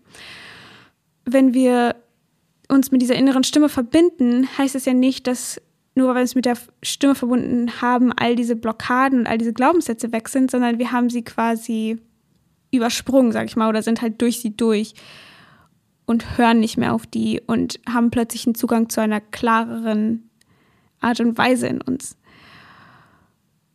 Wenn 1.25 1.53
wir 1.53 1.97
uns 2.69 2.91
mit 2.91 3.03
dieser 3.03 3.15
inneren 3.15 3.45
Stimme 3.45 3.69
verbinden, 3.69 4.47
heißt 4.59 4.75
es 4.75 4.85
ja 4.85 4.95
nicht, 4.95 5.27
dass 5.27 5.61
nur 5.95 6.09
weil 6.09 6.17
wir 6.17 6.23
es 6.23 6.35
mit 6.37 6.45
der 6.45 6.57
Stimme 6.83 7.15
verbunden 7.17 7.83
haben, 7.83 8.13
all 8.13 8.37
diese 8.37 8.55
Blockaden 8.55 9.21
und 9.21 9.27
all 9.27 9.37
diese 9.37 9.53
Glaubenssätze 9.53 10.13
weg 10.13 10.29
sind, 10.29 10.51
sondern 10.51 10.79
wir 10.79 10.93
haben 10.93 11.11
sie 11.11 11.23
quasi 11.25 11.99
übersprungen, 12.71 13.33
sag 13.33 13.47
ich 13.47 13.57
mal, 13.57 13.69
oder 13.69 13.83
sind 13.83 14.01
halt 14.01 14.21
durch 14.23 14.39
sie 14.41 14.57
durch 14.57 14.95
und 16.07 16.39
hören 16.39 16.61
nicht 16.61 16.77
mehr 16.79 16.95
auf 16.95 17.07
die 17.07 17.43
und 17.47 17.81
haben 17.89 18.11
plötzlich 18.11 18.47
einen 18.47 18.55
Zugang 18.55 18.89
zu 18.89 19.01
einer 19.01 19.21
klareren 19.21 20.31
Art 21.01 21.21
und 21.21 21.37
Weise 21.37 21.67
in 21.67 21.81
uns. 21.81 22.17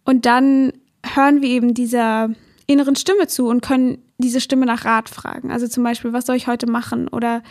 Und 0.06 0.26
dann 0.26 0.74
hören 1.06 1.42
wir 1.42 1.50
eben 1.50 1.74
dieser 1.74 2.30
inneren 2.68 2.96
Stimme 2.96 3.28
zu 3.28 3.48
und 3.48 3.62
können 3.62 3.98
diese 4.18 4.42
Stimme 4.42 4.66
nach 4.66 4.86
Rat 4.86 5.10
fragen. 5.10 5.52
Also 5.52 5.68
zum 5.68 5.84
Beispiel, 5.84 6.14
was 6.14 6.26
soll 6.26 6.36
ich 6.36 6.48
heute 6.48 6.68
machen? 6.68 7.08
Oder 7.08 7.44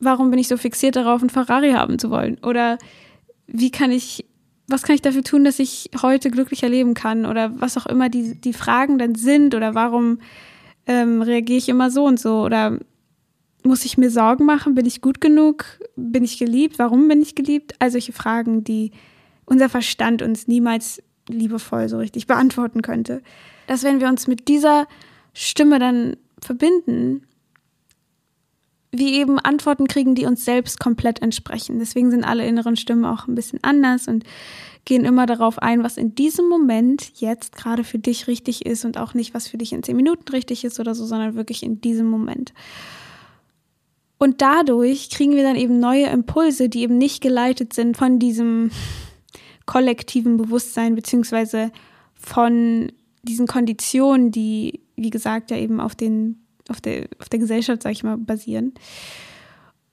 warum 0.00 0.30
bin 0.30 0.38
ich 0.38 0.48
so 0.48 0.56
fixiert 0.56 0.96
darauf, 0.96 1.20
einen 1.20 1.30
Ferrari 1.30 1.72
haben 1.72 1.98
zu 1.98 2.10
wollen? 2.10 2.38
Oder 2.42 2.78
wie 3.46 3.70
kann 3.70 3.90
ich, 3.90 4.26
was 4.66 4.82
kann 4.82 4.94
ich 4.94 5.02
dafür 5.02 5.22
tun, 5.22 5.44
dass 5.44 5.58
ich 5.58 5.90
heute 6.02 6.30
glücklicher 6.30 6.68
leben 6.68 6.94
kann 6.94 7.26
oder 7.26 7.60
was 7.60 7.76
auch 7.76 7.86
immer 7.86 8.08
die, 8.08 8.40
die 8.40 8.52
Fragen 8.52 8.98
dann 8.98 9.14
sind 9.14 9.54
oder 9.54 9.74
warum 9.74 10.18
ähm, 10.86 11.22
reagiere 11.22 11.58
ich 11.58 11.68
immer 11.68 11.90
so 11.90 12.04
und 12.04 12.18
so 12.18 12.42
oder 12.42 12.78
muss 13.62 13.84
ich 13.84 13.98
mir 13.98 14.10
Sorgen 14.10 14.46
machen? 14.46 14.74
Bin 14.74 14.86
ich 14.86 15.02
gut 15.02 15.20
genug? 15.20 15.64
Bin 15.96 16.24
ich 16.24 16.38
geliebt? 16.38 16.78
Warum 16.78 17.08
bin 17.08 17.20
ich 17.20 17.34
geliebt? 17.34 17.74
All 17.78 17.90
solche 17.90 18.12
Fragen, 18.12 18.64
die 18.64 18.92
unser 19.44 19.68
Verstand 19.68 20.22
uns 20.22 20.48
niemals 20.48 21.02
liebevoll 21.28 21.88
so 21.88 21.98
richtig 21.98 22.26
beantworten 22.26 22.82
könnte. 22.82 23.22
Dass 23.66 23.84
wenn 23.84 24.00
wir 24.00 24.08
uns 24.08 24.26
mit 24.26 24.48
dieser 24.48 24.86
Stimme 25.34 25.78
dann 25.78 26.16
verbinden, 26.40 27.22
wir 28.92 29.08
eben 29.08 29.38
Antworten 29.38 29.86
kriegen, 29.86 30.14
die 30.14 30.26
uns 30.26 30.44
selbst 30.44 30.80
komplett 30.80 31.22
entsprechen. 31.22 31.78
Deswegen 31.78 32.10
sind 32.10 32.24
alle 32.24 32.46
inneren 32.46 32.76
Stimmen 32.76 33.04
auch 33.04 33.28
ein 33.28 33.34
bisschen 33.34 33.60
anders 33.62 34.08
und 34.08 34.24
gehen 34.84 35.04
immer 35.04 35.26
darauf 35.26 35.58
ein, 35.58 35.82
was 35.82 35.96
in 35.96 36.14
diesem 36.14 36.48
Moment 36.48 37.20
jetzt 37.20 37.54
gerade 37.54 37.84
für 37.84 37.98
dich 37.98 38.26
richtig 38.26 38.66
ist 38.66 38.84
und 38.84 38.98
auch 38.98 39.14
nicht, 39.14 39.34
was 39.34 39.46
für 39.46 39.58
dich 39.58 39.72
in 39.72 39.82
zehn 39.82 39.96
Minuten 39.96 40.28
richtig 40.30 40.64
ist 40.64 40.80
oder 40.80 40.94
so, 40.94 41.04
sondern 41.04 41.34
wirklich 41.34 41.62
in 41.62 41.80
diesem 41.80 42.06
Moment. 42.06 42.52
Und 44.18 44.42
dadurch 44.42 45.08
kriegen 45.10 45.34
wir 45.34 45.42
dann 45.42 45.56
eben 45.56 45.80
neue 45.80 46.06
Impulse, 46.06 46.68
die 46.68 46.82
eben 46.82 46.98
nicht 46.98 47.22
geleitet 47.22 47.72
sind 47.72 47.96
von 47.96 48.18
diesem 48.18 48.70
kollektiven 49.66 50.36
Bewusstsein 50.36 50.94
beziehungsweise 50.94 51.70
von 52.14 52.92
diesen 53.22 53.46
Konditionen, 53.46 54.30
die, 54.30 54.80
wie 54.96 55.10
gesagt, 55.10 55.50
ja 55.50 55.56
eben 55.56 55.80
auf 55.80 55.94
den 55.94 56.39
auf 56.68 56.80
der, 56.80 57.08
auf 57.18 57.28
der 57.28 57.38
Gesellschaft, 57.38 57.82
sag 57.82 57.92
ich 57.92 58.02
mal, 58.02 58.18
basieren. 58.18 58.74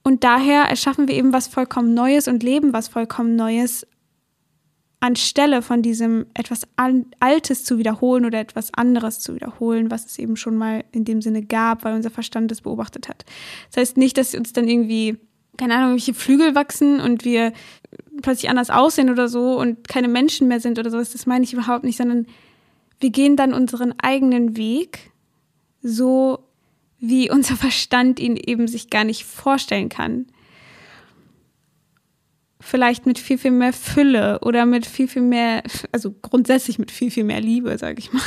Und 0.03 0.23
daher 0.23 0.63
erschaffen 0.63 1.07
wir 1.07 1.15
eben 1.15 1.33
was 1.33 1.47
vollkommen 1.47 1.93
Neues 1.93 2.27
und 2.27 2.41
leben 2.43 2.73
was 2.73 2.87
vollkommen 2.87 3.35
Neues, 3.35 3.85
anstelle 4.99 5.61
von 5.61 5.81
diesem 5.81 6.25
etwas 6.33 6.61
Altes 7.19 7.63
zu 7.63 7.77
wiederholen 7.77 8.25
oder 8.25 8.39
etwas 8.39 8.73
anderes 8.73 9.19
zu 9.19 9.35
wiederholen, 9.35 9.91
was 9.91 10.05
es 10.05 10.17
eben 10.17 10.35
schon 10.35 10.57
mal 10.57 10.83
in 10.91 11.05
dem 11.05 11.21
Sinne 11.21 11.43
gab, 11.43 11.83
weil 11.83 11.93
unser 11.93 12.09
Verstand 12.09 12.51
es 12.51 12.61
beobachtet 12.61 13.07
hat. 13.07 13.25
Das 13.69 13.81
heißt 13.81 13.97
nicht, 13.97 14.17
dass 14.17 14.33
uns 14.33 14.53
dann 14.53 14.67
irgendwie, 14.67 15.17
keine 15.57 15.75
Ahnung, 15.75 15.91
welche 15.91 16.15
Flügel 16.15 16.55
wachsen 16.55 16.99
und 16.99 17.25
wir 17.25 17.53
plötzlich 18.21 18.49
anders 18.49 18.69
aussehen 18.69 19.09
oder 19.09 19.27
so 19.27 19.59
und 19.59 19.87
keine 19.87 20.07
Menschen 20.07 20.47
mehr 20.47 20.59
sind 20.59 20.79
oder 20.79 20.89
sowas. 20.89 21.11
Das 21.11 21.27
meine 21.27 21.43
ich 21.43 21.53
überhaupt 21.53 21.83
nicht, 21.83 21.97
sondern 21.97 22.25
wir 22.99 23.11
gehen 23.11 23.35
dann 23.35 23.53
unseren 23.53 23.93
eigenen 23.99 24.57
Weg 24.57 25.11
so 25.83 26.46
wie 26.99 27.29
unser 27.29 27.55
Verstand 27.55 28.19
ihn 28.19 28.37
eben 28.37 28.67
sich 28.67 28.89
gar 28.89 29.03
nicht 29.03 29.23
vorstellen 29.23 29.89
kann. 29.89 30.27
Vielleicht 32.59 33.05
mit 33.05 33.19
viel, 33.19 33.37
viel 33.37 33.51
mehr 33.51 33.71
Fülle 33.71 34.39
oder 34.41 34.65
mit 34.65 34.85
viel, 34.85 35.07
viel 35.07 35.21
mehr, 35.21 35.63
also 35.91 36.11
grundsätzlich 36.11 36.79
mit 36.79 36.91
viel, 36.91 37.11
viel 37.11 37.23
mehr 37.23 37.39
Liebe, 37.39 37.77
sage 37.77 37.99
ich 37.99 38.11
mal. 38.11 38.21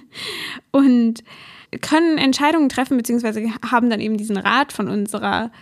Und 0.72 1.22
können 1.82 2.18
Entscheidungen 2.18 2.68
treffen, 2.68 2.96
beziehungsweise 2.96 3.42
haben 3.70 3.90
dann 3.90 4.00
eben 4.00 4.16
diesen 4.16 4.36
Rat 4.36 4.72
von 4.72 4.88
unserer, 4.88 5.52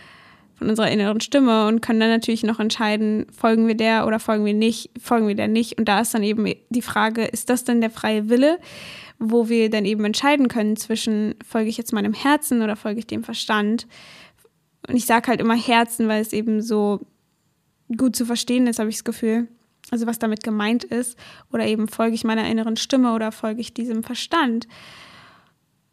von 0.55 0.71
unserer 0.71 0.91
inneren 0.91 1.21
Stimme 1.21 1.67
und 1.67 1.83
können 1.83 2.01
dann 2.01 2.09
natürlich 2.09 2.45
noch 2.45 2.61
entscheiden, 2.61 3.27
folgen 3.31 3.67
wir 3.67 3.77
der 3.77 4.07
oder 4.07 4.19
folgen 4.19 4.47
wir 4.47 4.55
nicht, 4.55 4.91
folgen 4.99 5.29
wir 5.29 5.35
der 5.35 5.49
nicht. 5.49 5.79
Und 5.79 5.87
da 5.87 6.01
ist 6.01 6.15
dann 6.15 6.23
eben 6.23 6.51
die 6.71 6.83
Frage, 6.83 7.25
ist 7.25 7.51
das 7.51 7.65
denn 7.65 7.81
der 7.81 7.91
freie 7.91 8.31
Wille? 8.31 8.59
Wo 9.19 9.49
wir 9.49 9.69
dann 9.71 9.85
eben 9.85 10.05
entscheiden 10.05 10.49
können 10.49 10.77
zwischen, 10.77 11.35
folge 11.47 11.69
ich 11.69 11.77
jetzt 11.77 11.93
meinem 11.93 12.15
Herzen 12.15 12.63
oder 12.63 12.77
folge 12.77 13.01
ich 13.01 13.07
dem 13.07 13.25
Verstand. 13.25 13.87
Und 14.87 14.97
ich 14.97 15.07
sage 15.07 15.29
halt 15.29 15.41
immer 15.41 15.57
Herzen, 15.57 16.09
weil 16.09 16.23
es 16.23 16.33
eben 16.33 16.63
so 16.63 17.01
gut 17.97 18.15
zu 18.15 18.25
verstehen 18.25 18.67
ist, 18.67 18.79
habe 18.79 18.91
ich 18.91 18.97
das 18.97 19.05
Gefühl. 19.05 19.49
Also 19.91 20.07
was 20.07 20.19
damit 20.19 20.45
gemeint 20.45 20.85
ist. 20.85 21.19
Oder 21.53 21.67
eben 21.67 21.89
folge 21.89 22.15
ich 22.15 22.25
meiner 22.25 22.49
inneren 22.49 22.77
Stimme 22.77 23.15
oder 23.15 23.33
folge 23.33 23.61
ich 23.61 23.75
diesem 23.75 24.03
Verstand. 24.03 24.69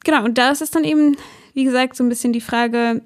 Genau, 0.04 0.24
und 0.24 0.38
da 0.38 0.52
ist 0.52 0.62
es 0.62 0.72
dann 0.72 0.84
eben, 0.84 1.18
wie 1.54 1.64
gesagt, 1.64 1.96
so 1.96 2.04
ein 2.04 2.10
bisschen 2.10 2.34
die 2.34 2.42
Frage, 2.42 3.02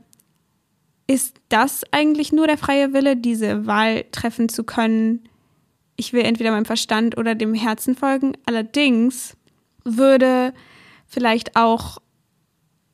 ist 1.07 1.38
das 1.47 1.83
eigentlich 1.91 2.31
nur 2.31 2.45
der 2.45 2.57
freie 2.57 2.93
Wille, 2.93 3.15
diese 3.15 3.65
Wahl 3.65 4.05
treffen 4.11 4.49
zu 4.49 4.63
können? 4.63 5.23
Ich 5.95 6.13
will 6.13 6.23
entweder 6.23 6.51
meinem 6.51 6.65
Verstand 6.65 7.17
oder 7.17 7.35
dem 7.35 7.53
Herzen 7.53 7.95
folgen. 7.95 8.33
Allerdings 8.45 9.35
würde 9.83 10.53
vielleicht 11.07 11.55
auch 11.55 12.00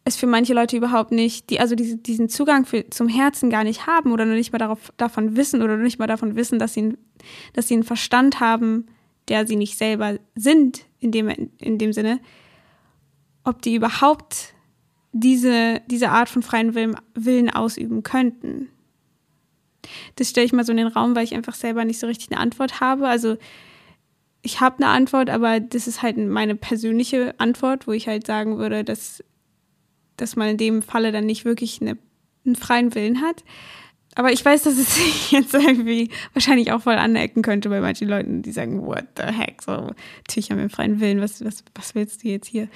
es 0.06 0.16
für 0.16 0.28
manche 0.28 0.54
Leute 0.54 0.78
überhaupt 0.78 1.12
nicht, 1.12 1.50
die 1.50 1.60
also 1.60 1.74
diese, 1.74 1.98
diesen 1.98 2.30
Zugang 2.30 2.66
für, 2.66 2.88
zum 2.92 3.08
Herzen 3.08 3.50
gar 3.50 3.64
nicht 3.64 3.88
haben 3.88 4.12
oder 4.12 4.26
nur 4.26 4.36
nicht 4.36 4.52
mal 4.52 4.60
darauf, 4.60 4.94
davon 4.98 5.36
wissen 5.36 5.64
oder 5.64 5.78
nicht 5.78 5.98
mal 5.98 6.08
davon 6.08 6.36
wissen, 6.36 6.60
dass 6.60 6.76
sie, 6.76 6.96
dass 7.54 7.68
sie 7.68 7.74
einen 7.74 7.84
Verstand 7.84 8.40
haben, 8.40 8.86
der 9.28 9.48
sie 9.48 9.56
nicht 9.56 9.78
selber 9.78 10.20
sind, 10.36 10.86
in 11.00 11.12
dem, 11.12 11.30
in 11.30 11.80
dem 11.80 11.92
Sinne, 11.92 12.20
ob 13.44 13.64
die 13.64 13.74
überhaupt 13.74 14.54
diese, 15.12 15.82
diese 15.88 16.10
Art 16.10 16.30
von 16.30 16.44
freien 16.44 16.76
Willen, 16.76 16.96
Willen 17.16 17.50
ausüben 17.50 18.04
könnten. 18.04 18.70
Das 20.18 20.30
stelle 20.30 20.46
ich 20.46 20.54
mal 20.54 20.66
so 20.66 20.72
in 20.72 20.78
den 20.78 20.88
Raum, 20.88 21.16
weil 21.16 21.24
ich 21.24 21.34
einfach 21.34 21.56
selber 21.56 21.84
nicht 21.84 22.00
so 22.00 22.06
richtig 22.06 22.32
eine 22.32 22.40
Antwort 22.40 22.80
habe. 22.80 23.08
Also 23.08 23.38
ich 24.46 24.62
habe 24.62 24.78
eine 24.78 24.88
Antwort, 24.88 25.32
aber 25.32 25.60
das 25.60 25.88
ist 25.88 26.04
halt 26.04 26.18
meine 26.18 26.56
persönliche 26.56 27.34
Antwort, 27.40 27.88
wo 27.88 27.92
ich 27.94 28.08
halt 28.08 28.28
sagen 28.28 28.60
würde, 28.60 28.84
dass, 28.84 29.24
dass 30.18 30.36
man 30.36 30.50
in 30.50 30.58
dem 30.58 30.82
Falle 30.84 31.12
dann 31.12 31.26
nicht 31.26 31.46
wirklich 31.46 31.82
eine, 31.82 31.98
einen 32.46 32.56
freien 32.56 32.94
Willen 32.94 33.22
hat. 33.22 33.44
Aber 34.14 34.32
ich 34.32 34.46
weiß, 34.46 34.62
dass 34.62 34.78
es 34.78 34.96
sich 34.96 35.32
jetzt 35.32 35.56
irgendwie 35.56 36.12
wahrscheinlich 36.34 36.72
auch 36.72 36.84
voll 36.84 36.94
anecken 36.94 37.42
könnte 37.42 37.70
bei 37.70 37.82
manchen 37.82 38.08
Leuten, 38.08 38.44
die 38.44 38.52
sagen, 38.52 38.86
what 38.86 39.06
the 39.18 39.24
heck, 39.24 39.64
so, 39.64 39.92
natürlich 40.28 40.52
haben 40.52 40.58
wir 40.58 40.64
einen 40.64 40.70
freien 40.70 41.00
Willen, 41.00 41.22
was, 41.22 41.44
was, 41.44 41.64
was 41.74 41.96
willst 41.96 42.24
du 42.24 42.28
jetzt 42.28 42.48
hier? 42.48 42.68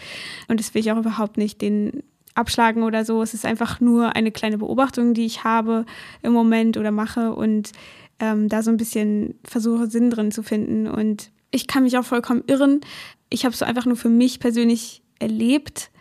Und 0.48 0.60
das 0.60 0.74
will 0.74 0.82
ich 0.82 0.92
auch 0.92 0.98
überhaupt 0.98 1.38
nicht. 1.38 1.62
Den 1.62 2.02
abschlagen 2.34 2.82
oder 2.82 3.06
so. 3.06 3.22
Es 3.22 3.36
ist 3.36 3.46
einfach 3.46 3.80
nur 3.80 4.16
eine 4.16 4.32
kleine 4.32 4.58
Beobachtung, 4.58 5.14
die 5.14 5.26
ich 5.26 5.44
habe 5.44 5.86
im 6.24 6.34
Moment 6.34 6.78
oder 6.78 6.92
mache 6.92 7.34
und 7.34 7.74
ähm, 8.20 8.50
da 8.50 8.64
so 8.64 8.72
ein 8.72 8.78
bisschen 8.78 9.36
versuche, 9.44 9.88
Sinn 9.88 10.10
drin 10.10 10.32
zu 10.32 10.42
finden. 10.42 10.88
Und 10.88 11.32
ich 11.52 11.68
kann 11.68 11.84
mich 11.84 11.98
auch 11.98 12.06
vollkommen 12.06 12.44
irren. 12.48 12.82
Ich 13.30 13.46
habe 13.46 13.54
es 13.54 13.62
einfach 13.62 13.86
nur 13.86 13.96
für 13.96 14.10
mich 14.10 14.40
persönlich 14.40 15.02
erlebt, 15.20 15.92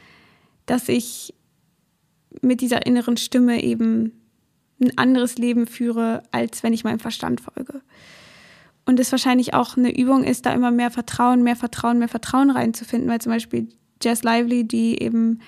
dass 0.67 0.89
ich 0.89 1.35
mit 2.43 2.61
dieser 2.61 2.87
inneren 2.87 3.17
Stimme 3.17 3.63
eben 3.63 4.13
ein 4.81 4.97
anderes 4.97 5.39
Leben 5.39 5.67
führe, 5.67 6.23
als 6.31 6.63
wenn 6.63 6.73
ich 6.73 6.85
meinem 6.85 7.01
Verstand 7.01 7.41
folge. 7.41 7.81
Und 8.87 9.01
es 9.01 9.11
wahrscheinlich 9.11 9.55
auch 9.55 9.77
eine 9.77 9.97
Übung 9.97 10.25
ist, 10.25 10.47
da 10.47 10.53
immer 10.53 10.71
mehr 10.71 10.91
Vertrauen, 10.91 11.43
mehr 11.43 11.57
Vertrauen, 11.57 11.99
mehr 11.99 12.09
Vertrauen 12.09 12.51
reinzufinden, 12.51 13.11
weil 13.11 13.21
zum 13.21 13.33
Beispiel 13.33 13.69
Jess 14.03 14.23
Lively, 14.23 14.65
die 14.65 15.03
eben 15.03 15.41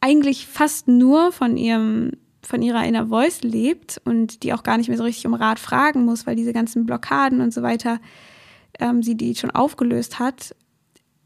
eigentlich 0.00 0.46
fast 0.46 0.88
nur 0.88 1.32
von 1.32 1.56
ihrem 1.56 2.12
von 2.44 2.60
ihrer 2.60 2.84
Inner 2.84 3.06
Voice 3.06 3.42
lebt 3.42 4.00
und 4.04 4.42
die 4.42 4.52
auch 4.52 4.64
gar 4.64 4.76
nicht 4.76 4.88
mehr 4.88 4.98
so 4.98 5.04
richtig 5.04 5.26
um 5.26 5.34
Rat 5.34 5.60
fragen 5.60 6.04
muss, 6.04 6.26
weil 6.26 6.34
diese 6.34 6.52
ganzen 6.52 6.86
Blockaden 6.86 7.40
und 7.40 7.54
so 7.54 7.62
weiter 7.62 8.00
ähm, 8.82 9.02
sie 9.02 9.16
die 9.16 9.34
schon 9.34 9.50
aufgelöst 9.50 10.18
hat, 10.18 10.54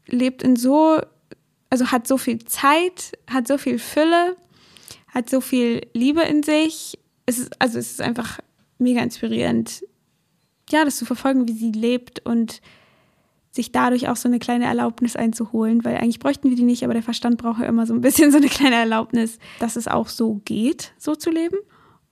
lebt 0.05 0.43
in 0.43 0.55
so, 0.55 1.01
also 1.69 1.87
hat 1.87 2.07
so 2.07 2.17
viel 2.17 2.39
Zeit, 2.45 3.17
hat 3.29 3.47
so 3.47 3.57
viel 3.57 3.79
Fülle, 3.79 4.37
hat 5.07 5.29
so 5.29 5.41
viel 5.41 5.81
Liebe 5.93 6.21
in 6.21 6.43
sich. 6.43 6.99
Es 7.25 7.39
ist, 7.39 7.59
also 7.59 7.79
es 7.79 7.91
ist 7.91 8.01
einfach 8.01 8.39
mega 8.77 9.01
inspirierend, 9.01 9.83
ja, 10.69 10.85
das 10.85 10.97
zu 10.97 11.05
verfolgen, 11.05 11.47
wie 11.47 11.53
sie 11.53 11.71
lebt 11.71 12.25
und 12.25 12.61
sich 13.51 13.71
dadurch 13.71 14.07
auch 14.07 14.15
so 14.15 14.29
eine 14.29 14.37
kleine 14.37 14.65
Erlaubnis 14.65 15.15
einzuholen, 15.15 15.83
weil 15.83 15.97
eigentlich 15.97 16.19
bräuchten 16.19 16.49
wir 16.49 16.55
die 16.55 16.63
nicht, 16.63 16.83
aber 16.83 16.93
der 16.93 17.01
Verstand 17.01 17.37
braucht 17.37 17.59
ja 17.59 17.65
immer 17.65 17.87
so 17.87 17.93
ein 17.93 18.01
bisschen 18.01 18.31
so 18.31 18.37
eine 18.37 18.49
kleine 18.49 18.75
Erlaubnis, 18.75 19.39
dass 19.59 19.75
es 19.75 19.87
auch 19.87 20.07
so 20.07 20.41
geht, 20.45 20.93
so 20.97 21.15
zu 21.15 21.31
leben. 21.31 21.57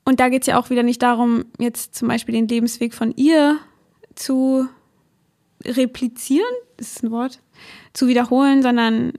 Und 0.06 0.20
da 0.20 0.30
geht 0.30 0.42
es 0.42 0.48
ja 0.48 0.60
auch 0.60 0.70
wieder 0.70 0.84
nicht 0.84 1.02
darum, 1.02 1.46
jetzt 1.60 1.96
zum 1.96 2.08
Beispiel 2.08 2.34
den 2.34 2.48
Lebensweg 2.48 2.94
von 2.94 3.12
ihr 3.16 3.60
zu 4.16 4.68
replizieren, 5.66 6.46
ist 6.78 7.04
ein 7.04 7.12
Wort, 7.12 7.40
zu 7.94 8.08
wiederholen, 8.08 8.62
sondern 8.62 9.14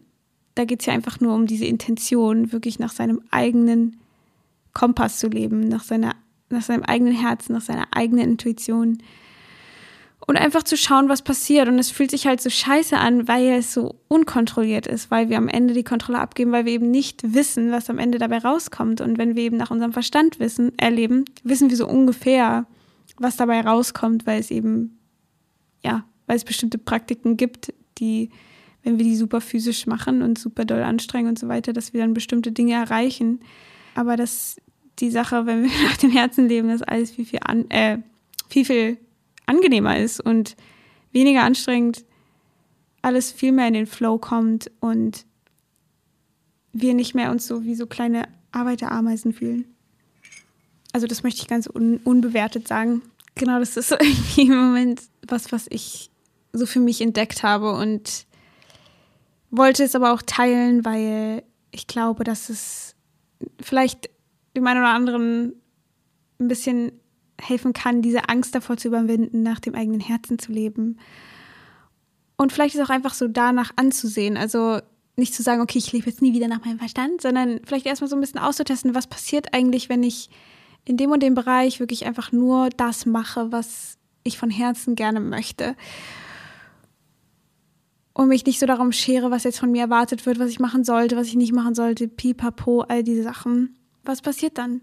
da 0.54 0.64
geht 0.64 0.80
es 0.80 0.86
ja 0.86 0.92
einfach 0.92 1.20
nur 1.20 1.34
um 1.34 1.46
diese 1.46 1.66
Intention, 1.66 2.52
wirklich 2.52 2.78
nach 2.78 2.92
seinem 2.92 3.22
eigenen 3.30 4.00
Kompass 4.72 5.18
zu 5.18 5.28
leben, 5.28 5.68
nach, 5.68 5.82
seiner, 5.82 6.14
nach 6.50 6.62
seinem 6.62 6.82
eigenen 6.82 7.14
Herzen, 7.14 7.52
nach 7.52 7.62
seiner 7.62 7.88
eigenen 7.92 8.30
Intuition 8.30 8.98
und 10.26 10.36
einfach 10.36 10.64
zu 10.64 10.76
schauen, 10.76 11.08
was 11.08 11.22
passiert. 11.22 11.68
Und 11.68 11.78
es 11.78 11.90
fühlt 11.90 12.10
sich 12.10 12.26
halt 12.26 12.40
so 12.40 12.50
scheiße 12.50 12.96
an, 12.96 13.28
weil 13.28 13.58
es 13.58 13.72
so 13.72 13.94
unkontrolliert 14.08 14.86
ist, 14.86 15.10
weil 15.10 15.28
wir 15.28 15.38
am 15.38 15.48
Ende 15.48 15.72
die 15.72 15.84
Kontrolle 15.84 16.18
abgeben, 16.18 16.52
weil 16.52 16.64
wir 16.64 16.72
eben 16.72 16.90
nicht 16.90 17.34
wissen, 17.34 17.70
was 17.70 17.88
am 17.90 17.98
Ende 17.98 18.18
dabei 18.18 18.38
rauskommt. 18.38 19.00
Und 19.00 19.18
wenn 19.18 19.36
wir 19.36 19.44
eben 19.44 19.56
nach 19.56 19.70
unserem 19.70 19.92
Verstand 19.92 20.40
wissen, 20.40 20.76
erleben, 20.78 21.26
wissen 21.44 21.70
wir 21.70 21.76
so 21.76 21.86
ungefähr, 21.86 22.66
was 23.18 23.36
dabei 23.36 23.60
rauskommt, 23.60 24.26
weil 24.26 24.40
es 24.40 24.50
eben, 24.50 24.98
ja, 25.82 26.04
weil 26.26 26.36
es 26.36 26.44
bestimmte 26.44 26.78
Praktiken 26.78 27.36
gibt, 27.36 27.72
die, 27.98 28.30
wenn 28.82 28.98
wir 28.98 29.04
die 29.04 29.16
super 29.16 29.40
physisch 29.40 29.86
machen 29.86 30.22
und 30.22 30.38
super 30.38 30.64
doll 30.64 30.82
anstrengen 30.82 31.28
und 31.28 31.38
so 31.38 31.48
weiter, 31.48 31.72
dass 31.72 31.92
wir 31.92 32.00
dann 32.00 32.14
bestimmte 32.14 32.52
Dinge 32.52 32.74
erreichen. 32.74 33.40
Aber 33.94 34.16
dass 34.16 34.56
die 34.98 35.10
Sache, 35.10 35.46
wenn 35.46 35.62
wir 35.62 35.70
nach 35.84 35.96
dem 35.96 36.10
Herzen 36.10 36.48
leben, 36.48 36.68
dass 36.68 36.82
alles 36.82 37.10
viel, 37.10 37.24
viel, 37.24 37.40
an, 37.42 37.70
äh, 37.70 37.98
viel, 38.48 38.64
viel 38.64 38.98
angenehmer 39.46 39.98
ist 39.98 40.20
und 40.20 40.56
weniger 41.12 41.42
anstrengend, 41.42 42.04
alles 43.02 43.30
viel 43.30 43.52
mehr 43.52 43.68
in 43.68 43.74
den 43.74 43.86
Flow 43.86 44.18
kommt 44.18 44.70
und 44.80 45.26
wir 46.72 46.94
nicht 46.94 47.14
mehr 47.14 47.30
uns 47.30 47.46
so 47.46 47.64
wie 47.64 47.74
so 47.74 47.86
kleine 47.86 48.28
Arbeiterameisen 48.52 49.32
fühlen. 49.32 49.64
Also 50.92 51.06
das 51.06 51.22
möchte 51.22 51.42
ich 51.42 51.48
ganz 51.48 51.68
un 51.68 51.98
unbewertet 52.04 52.66
sagen. 52.66 53.02
Genau, 53.34 53.58
das 53.58 53.76
ist 53.76 53.92
irgendwie 54.00 54.42
im 54.42 54.56
Moment 54.56 55.02
was, 55.28 55.52
was 55.52 55.66
ich 55.70 56.10
so 56.56 56.66
für 56.66 56.80
mich 56.80 57.00
entdeckt 57.00 57.42
habe 57.42 57.72
und 57.72 58.26
wollte 59.50 59.84
es 59.84 59.94
aber 59.94 60.12
auch 60.12 60.22
teilen, 60.22 60.84
weil 60.84 61.42
ich 61.70 61.86
glaube, 61.86 62.24
dass 62.24 62.48
es 62.48 62.94
vielleicht 63.60 64.10
dem 64.56 64.66
einen 64.66 64.80
oder 64.80 64.90
anderen 64.90 65.52
ein 66.40 66.48
bisschen 66.48 66.92
helfen 67.40 67.72
kann, 67.72 68.02
diese 68.02 68.28
Angst 68.28 68.54
davor 68.54 68.76
zu 68.76 68.88
überwinden, 68.88 69.42
nach 69.42 69.60
dem 69.60 69.74
eigenen 69.74 70.00
Herzen 70.00 70.38
zu 70.38 70.52
leben. 70.52 70.98
Und 72.36 72.52
vielleicht 72.52 72.74
ist 72.74 72.80
auch 72.80 72.90
einfach 72.90 73.14
so 73.14 73.28
danach 73.28 73.72
anzusehen. 73.76 74.36
Also 74.36 74.80
nicht 75.16 75.34
zu 75.34 75.42
sagen, 75.42 75.62
okay, 75.62 75.78
ich 75.78 75.92
lebe 75.92 76.06
jetzt 76.06 76.22
nie 76.22 76.34
wieder 76.34 76.48
nach 76.48 76.64
meinem 76.64 76.78
Verstand, 76.78 77.22
sondern 77.22 77.60
vielleicht 77.64 77.86
erstmal 77.86 78.08
so 78.08 78.16
ein 78.16 78.20
bisschen 78.20 78.40
auszutesten, 78.40 78.94
was 78.94 79.06
passiert 79.06 79.54
eigentlich, 79.54 79.88
wenn 79.88 80.02
ich 80.02 80.28
in 80.84 80.96
dem 80.96 81.10
und 81.10 81.22
dem 81.22 81.34
Bereich 81.34 81.80
wirklich 81.80 82.06
einfach 82.06 82.32
nur 82.32 82.70
das 82.70 83.06
mache, 83.06 83.50
was 83.50 83.96
ich 84.22 84.38
von 84.38 84.50
Herzen 84.50 84.94
gerne 84.94 85.20
möchte. 85.20 85.74
Und 88.16 88.28
mich 88.28 88.46
nicht 88.46 88.58
so 88.58 88.64
darum 88.64 88.92
schere, 88.92 89.30
was 89.30 89.44
jetzt 89.44 89.58
von 89.58 89.70
mir 89.70 89.82
erwartet 89.82 90.24
wird, 90.24 90.38
was 90.38 90.48
ich 90.48 90.58
machen 90.58 90.84
sollte, 90.84 91.18
was 91.18 91.26
ich 91.26 91.34
nicht 91.34 91.52
machen 91.52 91.74
sollte, 91.74 92.08
pipapo, 92.08 92.80
all 92.80 93.02
diese 93.02 93.22
Sachen. 93.22 93.76
Was 94.04 94.22
passiert 94.22 94.56
dann? 94.56 94.80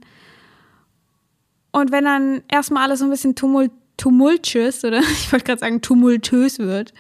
Und 1.71 1.91
wenn 1.91 2.03
dann 2.03 2.43
erstmal 2.47 2.83
alles 2.83 2.99
so 2.99 3.05
ein 3.05 3.09
bisschen 3.09 3.33
tumult 3.33 3.71
tumultuös 3.97 4.85
oder 4.85 4.99
ich 5.13 5.31
wollte 5.31 5.45
gerade 5.45 5.61
sagen 5.61 5.81
tumultös 5.81 6.59
wird, 6.59 6.93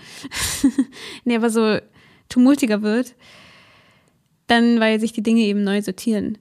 nee, 1.23 1.35
aber 1.35 1.51
so 1.51 1.77
tumultiger 2.29 2.81
wird, 2.81 3.13
dann 4.47 4.79
weil 4.79 4.99
sich 4.99 5.11
die 5.11 5.21
Dinge 5.21 5.41
eben 5.41 5.63
neu 5.63 5.83
sortieren. 5.83 6.39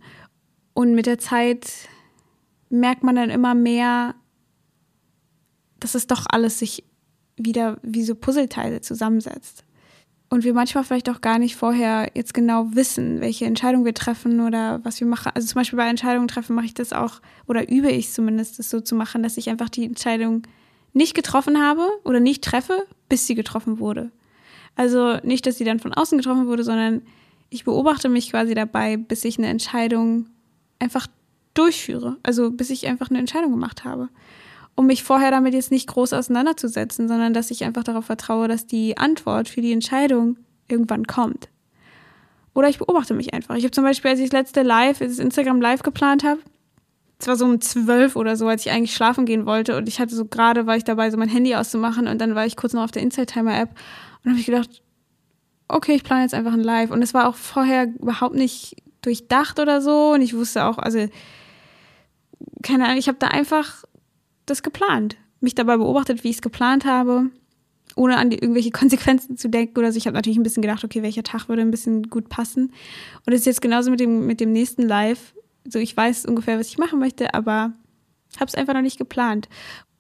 Und 0.73 0.95
mit 0.95 1.05
der 1.05 1.19
Zeit 1.19 1.71
merkt 2.71 3.03
man 3.03 3.17
dann 3.17 3.29
immer 3.29 3.55
mehr, 3.55 4.15
dass 5.81 5.95
es 5.95 6.07
doch 6.07 6.25
alles 6.31 6.61
sich 6.61 6.83
wieder 7.37 7.79
wie 7.83 8.05
so 8.05 8.15
Puzzleteile 8.15 8.81
zusammensetzt 8.81 9.67
und 10.33 10.45
wir 10.45 10.55
manchmal 10.55 10.83
vielleicht 10.83 11.11
auch 11.11 11.21
gar 11.21 11.39
nicht 11.39 11.57
vorher 11.57 12.11
jetzt 12.15 12.33
genau 12.33 12.69
wissen, 12.73 13.21
welche 13.21 13.45
Entscheidung 13.45 13.85
wir 13.85 13.93
treffen 13.93 14.41
oder 14.41 14.81
was 14.83 14.99
wir 14.99 15.07
machen. 15.07 15.31
Also 15.35 15.47
zum 15.47 15.57
Beispiel 15.57 15.77
bei 15.77 15.87
Entscheidungen 15.87 16.27
treffen 16.27 16.57
mache 16.57 16.65
ich 16.65 16.73
das 16.73 16.95
auch 16.95 17.21
oder 17.47 17.71
übe 17.71 17.91
ich 17.91 18.11
zumindest, 18.11 18.59
das 18.59 18.71
so 18.71 18.81
zu 18.81 18.95
machen, 18.95 19.23
dass 19.23 19.37
ich 19.37 19.51
einfach 19.51 19.69
die 19.69 19.85
Entscheidung 19.85 20.45
nicht 20.95 21.13
getroffen 21.13 21.63
habe 21.63 21.87
oder 22.05 22.19
nicht 22.19 22.43
treffe, 22.43 22.87
bis 23.11 23.27
sie 23.27 23.35
getroffen 23.35 23.79
wurde. 23.79 24.11
Also 24.75 25.19
nicht, 25.23 25.45
dass 25.45 25.59
sie 25.59 25.65
dann 25.65 25.81
von 25.81 25.93
außen 25.93 26.17
getroffen 26.17 26.47
wurde, 26.47 26.65
sondern 26.65 27.03
ich 27.51 27.65
beobachte 27.65 28.09
mich 28.09 28.31
quasi 28.31 28.55
dabei, 28.55 28.97
bis 28.97 29.27
ich 29.27 29.37
eine 29.37 29.49
Entscheidung 29.49 30.31
einfach 30.79 31.09
durchführe. 31.53 32.17
Also 32.23 32.51
bis 32.51 32.71
ich 32.71 32.87
einfach 32.87 33.11
eine 33.11 33.19
Entscheidung 33.19 33.51
gemacht 33.51 33.85
habe 33.85 34.09
um 34.75 34.87
mich 34.87 35.03
vorher 35.03 35.31
damit 35.31 35.55
jetzt 35.55 35.71
nicht 35.71 35.87
groß 35.87 36.13
auseinanderzusetzen, 36.13 37.09
sondern 37.09 37.35
dass 37.35 37.51
ich 37.51 37.65
einfach 37.65 37.85
darauf 37.85 38.07
vertraue, 38.07 38.49
dass 38.49 38.67
die 38.67 38.97
Antwort 38.97 39.49
für 39.49 39.61
die 39.61 39.73
Entscheidung 39.73 40.39
irgendwann 40.69 41.07
kommt. 41.07 41.49
Oder 42.55 42.69
ich 42.69 42.79
beobachte 42.79 43.15
mich 43.15 43.33
einfach. 43.35 43.55
Ich 43.57 43.65
habe 43.65 43.71
zum 43.71 43.85
Beispiel, 43.85 44.11
als 44.11 44.21
ich 44.21 44.31
das 44.31 44.39
letzte 44.39 44.63
Live, 44.63 44.99
das 44.99 45.19
Instagram 45.19 45.61
Live 45.61 45.83
geplant 45.83 46.25
habe, 46.25 46.41
es 47.19 47.29
war 47.29 47.37
so 47.37 47.45
um 47.45 47.61
zwölf 47.61 48.17
oder 48.17 48.37
so, 48.37 48.49
als 48.49 48.67
ich 48.67 48.73
eigentlich 48.73 48.95
schlafen 48.95 49.27
gehen 49.27 49.47
wollte 49.47 49.77
und 49.77 49.89
ich 49.89 50.01
hatte 50.01 50.15
so 50.15 50.25
gerade, 50.25 50.67
war 50.67 50.77
ich 50.77 50.85
dabei, 50.85 51.11
so 51.11 51.17
mein 51.17 51.29
Handy 51.29 51.55
auszumachen 51.55 52.09
und 52.09 52.21
dann 52.21 52.35
war 52.35 52.47
ich 52.47 52.57
kurz 52.57 52.73
noch 52.73 52.83
auf 52.83 52.91
der 52.91 53.03
Inside 53.03 53.27
Timer 53.27 53.57
App 53.57 53.71
und 54.25 54.31
habe 54.31 54.41
ich 54.41 54.47
gedacht, 54.47 54.83
okay, 55.69 55.95
ich 55.95 56.03
plane 56.03 56.23
jetzt 56.23 56.35
einfach 56.35 56.53
ein 56.53 56.65
Live 56.65 56.91
und 56.91 57.01
es 57.01 57.15
war 57.15 57.29
auch 57.29 57.37
vorher 57.37 57.85
überhaupt 57.85 58.35
nicht 58.35 58.77
durchdacht 59.03 59.61
oder 59.61 59.81
so 59.81 60.13
und 60.15 60.23
ich 60.23 60.35
wusste 60.35 60.65
auch, 60.65 60.79
also 60.79 61.07
keine 62.65 62.87
Ahnung, 62.87 62.99
ich 62.99 63.07
habe 63.07 63.19
da 63.19 63.29
einfach 63.29 63.85
das 64.47 64.63
geplant. 64.63 65.17
Mich 65.41 65.55
dabei 65.55 65.77
beobachtet, 65.77 66.25
wie 66.25 66.31
ich 66.31 66.37
es 66.37 66.43
geplant 66.43 66.85
habe, 66.85 67.31
ohne 67.97 68.17
an 68.17 68.31
die, 68.31 68.39
irgendwelche 68.39 68.71
Konsequenzen 68.73 69.37
zu 69.37 69.49
denken 69.49 69.79
oder 69.79 69.93
so. 69.93 69.99
Ich 69.99 70.07
habe 70.07 70.17
natürlich 70.17 70.39
ein 70.39 70.43
bisschen 70.43 70.63
gedacht, 70.63 70.85
okay, 70.85 71.03
welcher 71.03 71.23
Tag 71.23 71.49
würde 71.49 71.63
ein 71.63 71.71
bisschen 71.71 72.05
gut 72.05 72.29
passen. 72.29 72.73
Und 73.27 73.33
es 73.33 73.41
ist 73.41 73.47
jetzt 73.47 73.63
genauso 73.63 73.91
mit 73.91 74.01
dem, 74.01 74.27
mit 74.27 74.41
dem 74.41 74.53
nächsten 74.53 74.83
Live. 74.83 75.35
So, 75.65 75.79
ich 75.79 75.97
weiß 75.97 76.27
ungefähr, 76.27 76.59
was 76.59 76.69
ich 76.69 76.79
machen 76.79 76.99
möchte, 76.99 77.35
aber 77.35 77.73
habe 78.37 78.49
es 78.49 78.55
einfach 78.55 78.75
noch 78.75 78.83
nicht 78.83 78.99
geplant. 78.99 79.49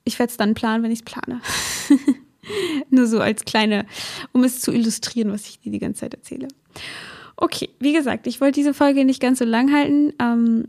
Ich 0.04 0.18
werde 0.18 0.30
es 0.30 0.36
dann 0.36 0.54
planen, 0.54 0.82
wenn 0.82 0.90
ich 0.90 1.00
es 1.00 1.04
plane. 1.04 1.40
Nur 2.90 3.06
so 3.06 3.20
als 3.20 3.44
kleine, 3.44 3.86
um 4.32 4.42
es 4.42 4.60
zu 4.60 4.72
illustrieren, 4.72 5.32
was 5.32 5.46
ich 5.46 5.60
dir 5.60 5.70
die 5.70 5.78
ganze 5.78 6.00
Zeit 6.00 6.14
erzähle. 6.14 6.48
Okay, 7.36 7.70
wie 7.78 7.92
gesagt, 7.92 8.26
ich 8.26 8.40
wollte 8.40 8.60
diese 8.60 8.74
Folge 8.74 9.04
nicht 9.04 9.20
ganz 9.20 9.38
so 9.38 9.44
lang 9.44 9.72
halten 9.72 10.12
ähm, 10.18 10.68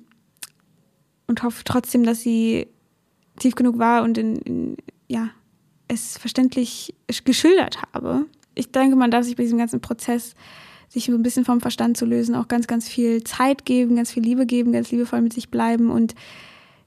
und 1.27 1.41
hoffe 1.41 1.63
trotzdem, 1.63 2.03
dass 2.03 2.21
sie 2.21 2.67
tief 3.39 3.56
genug 3.56 3.80
war 3.80 4.04
und 4.04 4.17
in, 4.17 4.36
in, 4.38 4.78
ja, 5.08 5.30
es 5.88 6.17
verständlich 6.17 6.96
geschildert 7.26 7.82
habe. 7.93 8.26
Ich 8.56 8.72
denke, 8.72 8.96
man 8.96 9.12
darf 9.12 9.26
sich 9.26 9.36
bei 9.36 9.43
diesem 9.43 9.58
ganzen 9.58 9.82
Prozess, 9.82 10.36
sich 10.89 11.06
so 11.06 11.13
ein 11.13 11.24
bisschen 11.24 11.46
vom 11.46 11.60
Verstand 11.60 11.98
zu 11.98 12.06
lösen, 12.06 12.36
auch 12.36 12.48
ganz, 12.48 12.67
ganz 12.67 12.88
viel 12.88 13.24
Zeit 13.24 13.65
geben, 13.65 13.96
ganz 13.96 14.12
viel 14.12 14.24
Liebe 14.24 14.46
geben, 14.46 14.72
ganz 14.72 14.91
liebevoll 14.91 15.22
mit 15.22 15.34
sich 15.34 15.50
bleiben 15.50 15.89
und 15.89 16.13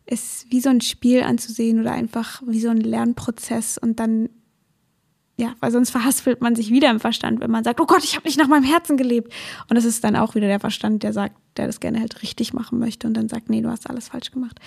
es 0.06 0.46
wie 0.50 0.60
so 0.60 0.68
ein 0.68 0.80
Spiel 0.80 1.22
anzusehen 1.22 1.80
oder 1.80 1.92
einfach 1.92 2.42
wie 2.46 2.60
so 2.60 2.68
ein 2.68 2.80
Lernprozess 2.80 3.78
und 3.78 3.98
dann 3.98 4.28
ja, 5.38 5.54
weil 5.60 5.70
sonst 5.70 5.90
verhaspelt 5.90 6.40
man 6.40 6.56
sich 6.56 6.70
wieder 6.70 6.90
im 6.90 6.98
Verstand, 6.98 7.40
wenn 7.40 7.50
man 7.50 7.62
sagt, 7.62 7.80
oh 7.80 7.86
Gott, 7.86 8.02
ich 8.04 8.16
habe 8.16 8.26
nicht 8.26 8.38
nach 8.38 8.48
meinem 8.48 8.64
Herzen 8.64 8.96
gelebt. 8.96 9.32
Und 9.68 9.76
das 9.76 9.84
ist 9.84 10.02
dann 10.02 10.16
auch 10.16 10.34
wieder 10.34 10.46
der 10.46 10.60
Verstand, 10.60 11.02
der 11.02 11.12
sagt, 11.12 11.36
der 11.58 11.66
das 11.66 11.80
gerne 11.80 12.00
halt 12.00 12.22
richtig 12.22 12.54
machen 12.54 12.78
möchte 12.78 13.06
und 13.06 13.14
dann 13.14 13.28
sagt, 13.28 13.50
nee, 13.50 13.60
du 13.60 13.68
hast 13.68 13.88
alles 13.88 14.08
falsch 14.08 14.30
gemacht. 14.30 14.58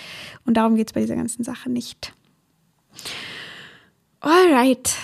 Und 0.45 0.57
darum 0.57 0.75
geht 0.75 0.87
es 0.87 0.93
bei 0.93 1.01
dieser 1.01 1.15
ganzen 1.15 1.43
Sache 1.43 1.71
nicht. 1.71 2.13
Alright. 4.19 4.95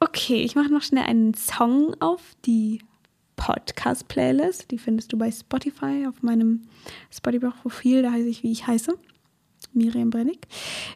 Okay, 0.00 0.42
ich 0.42 0.54
mache 0.54 0.72
noch 0.72 0.82
schnell 0.82 1.04
einen 1.04 1.34
Song 1.34 1.94
auf 2.00 2.22
die 2.46 2.80
Podcast-Playlist. 3.36 4.70
Die 4.70 4.78
findest 4.78 5.12
du 5.12 5.18
bei 5.18 5.30
Spotify 5.30 6.06
auf 6.08 6.22
meinem 6.22 6.68
Spotify-Profil. 7.10 8.02
Da 8.02 8.12
heiße 8.12 8.28
ich, 8.28 8.42
wie 8.42 8.52
ich 8.52 8.66
heiße. 8.66 8.96
Miriam 9.74 10.08
Brennig. 10.08 10.46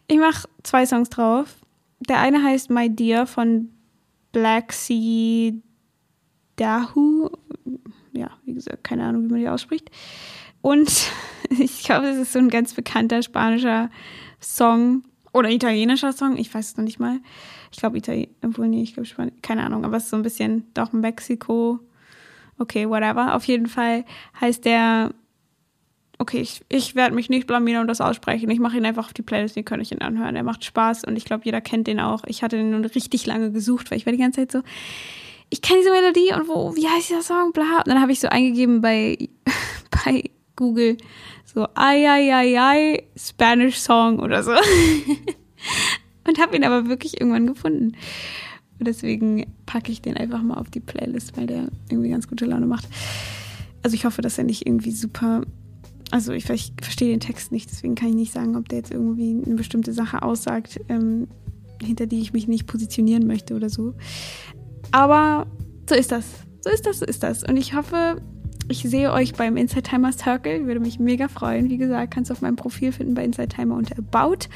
Ich 0.08 0.18
mache 0.18 0.48
zwei 0.62 0.86
Songs 0.86 1.10
drauf. 1.10 1.56
Der 2.08 2.20
eine 2.20 2.42
heißt 2.42 2.70
My 2.70 2.88
Dear 2.88 3.26
von 3.26 3.70
Black 4.32 4.72
Sea 4.72 5.52
Dahu. 6.56 7.30
Ja, 8.12 8.30
wie 8.44 8.54
gesagt, 8.54 8.84
keine 8.84 9.04
Ahnung, 9.04 9.24
wie 9.24 9.32
man 9.32 9.40
die 9.40 9.48
ausspricht. 9.48 9.90
Und 10.62 11.10
ich 11.50 11.82
glaube, 11.84 12.08
es 12.08 12.18
ist 12.18 12.32
so 12.32 12.38
ein 12.38 12.50
ganz 12.50 12.74
bekannter 12.74 13.22
spanischer 13.22 13.90
Song 14.40 15.04
oder 15.32 15.50
italienischer 15.50 16.12
Song. 16.12 16.36
Ich 16.36 16.52
weiß 16.52 16.70
es 16.70 16.76
noch 16.76 16.84
nicht 16.84 17.00
mal. 17.00 17.18
Ich 17.72 17.78
glaube, 17.78 17.98
Italien, 17.98 18.28
obwohl, 18.44 18.68
nee, 18.68 18.82
ich 18.82 18.94
glaube, 18.94 19.06
Spanisch, 19.06 19.34
keine 19.42 19.64
Ahnung, 19.64 19.84
aber 19.84 19.96
es 19.96 20.04
ist 20.04 20.10
so 20.10 20.16
ein 20.16 20.22
bisschen 20.22 20.66
doch 20.74 20.92
Mexiko. 20.92 21.78
Okay, 22.58 22.88
whatever. 22.88 23.34
Auf 23.34 23.44
jeden 23.44 23.66
Fall 23.66 24.04
heißt 24.40 24.64
der 24.64 25.14
okay, 26.20 26.38
ich, 26.38 26.61
ich 26.68 26.94
werde 26.94 27.14
mich 27.14 27.30
nicht 27.30 27.46
blamieren 27.46 27.80
und 27.80 27.88
das 27.88 28.02
aussprechen. 28.02 28.50
Ich 28.50 28.61
mache 28.61 28.76
ihn 28.76 28.85
einfach 28.85 29.06
auf 29.06 29.14
die 29.14 29.22
Playlist, 29.22 29.56
den 29.56 29.64
könnt 29.64 29.90
ihr 29.90 29.96
ihn 29.96 30.02
anhören. 30.02 30.37
Er 30.37 30.42
macht 30.42 30.64
Spaß 30.64 31.04
und 31.04 31.16
ich 31.16 31.24
glaube, 31.24 31.44
jeder 31.46 31.62
kennt 31.62 31.87
den 31.87 31.98
auch. 31.98 32.24
Ich 32.26 32.42
hatte 32.42 32.59
den 32.59 32.72
nun 32.72 32.85
richtig 32.85 33.24
lange 33.24 33.50
gesucht, 33.50 33.90
weil 33.90 33.96
ich 33.96 34.04
war 34.04 34.12
die 34.12 34.18
ganze 34.18 34.40
Zeit 34.40 34.52
so, 34.52 34.61
ich 35.48 35.62
kenne 35.62 35.80
diese 35.80 35.90
Melodie 35.90 36.35
und 36.35 36.46
wo, 36.46 36.76
wie 36.76 36.87
heißt 36.87 37.09
dieser 37.09 37.22
Song, 37.22 37.52
bla. 37.52 37.78
Und 37.78 37.88
dann 37.88 38.02
habe 38.02 38.12
ich 38.12 38.20
so 38.20 38.28
eingegeben 38.28 38.83
bei, 38.83 39.16
bei 40.04 40.24
Google 40.56 40.98
so, 41.46 41.66
ai, 41.74 42.06
ai, 42.06 42.35
ai, 42.35 42.61
ai, 42.61 43.02
Spanish 43.16 43.78
Song 43.78 44.20
oder 44.20 44.42
so. 44.42 44.52
und 46.28 46.38
habe 46.38 46.54
ihn 46.54 46.64
aber 46.64 46.87
wirklich 46.87 47.18
irgendwann 47.18 47.46
gefunden. 47.46 47.96
Und 48.78 48.87
deswegen 48.87 49.46
packe 49.64 49.90
ich 49.90 50.02
den 50.02 50.18
einfach 50.18 50.42
mal 50.42 50.59
auf 50.59 50.68
die 50.68 50.80
Playlist, 50.80 51.35
weil 51.38 51.46
der 51.46 51.68
irgendwie 51.88 52.11
ganz 52.11 52.28
gute 52.28 52.44
Laune 52.44 52.66
macht. 52.66 52.87
Also 53.83 53.94
ich 53.94 54.04
hoffe, 54.04 54.20
dass 54.20 54.37
er 54.37 54.44
nicht 54.44 54.66
irgendwie 54.66 54.92
super 54.92 55.42
also 56.11 56.33
ich, 56.33 56.49
ich, 56.51 56.73
verstehe 56.81 57.11
den 57.11 57.20
Text 57.20 57.53
nicht, 57.53 57.70
deswegen 57.70 57.94
kann 57.94 58.09
ich 58.09 58.14
nicht 58.14 58.33
sagen, 58.33 58.57
ob 58.57 58.68
der 58.68 58.79
jetzt 58.79 58.90
irgendwie 58.90 59.42
eine 59.44 59.55
bestimmte 59.55 59.92
Sache 59.92 60.23
aussagt, 60.23 60.81
ähm, 60.88 61.29
hinter 61.83 62.07
die 62.07 62.20
ich 62.20 62.33
mich 62.33 62.49
nicht 62.49 62.66
positionieren 62.66 63.27
möchte 63.27 63.55
oder 63.55 63.70
so. 63.70 63.94
Aber 64.90 65.46
so 65.88 65.94
ist 65.94 66.12
das. 66.12 66.25
So 66.62 66.70
ist 66.70 66.87
das, 66.87 66.99
so 66.99 67.07
ist 67.07 67.23
das. 67.23 67.42
Und 67.42 67.57
ich 67.57 67.75
hoffe, 67.75 68.20
ich 68.68 68.83
sehe 68.83 69.12
euch 69.12 69.35
beim 69.35 69.57
Inside 69.57 69.83
Timer 69.83 70.12
Circle. 70.12 70.66
Würde 70.66 70.81
mich 70.81 70.99
mega 70.99 71.29
freuen. 71.29 71.70
Wie 71.70 71.79
gesagt, 71.79 72.12
kannst 72.12 72.31
du 72.31 72.35
auf 72.35 72.42
meinem 72.42 72.57
Profil 72.57 72.92
finden 72.92 73.14
bei 73.14 73.25
Inside 73.25 73.49
Timer 73.49 73.77
unter 73.77 73.96
About. 73.99 74.46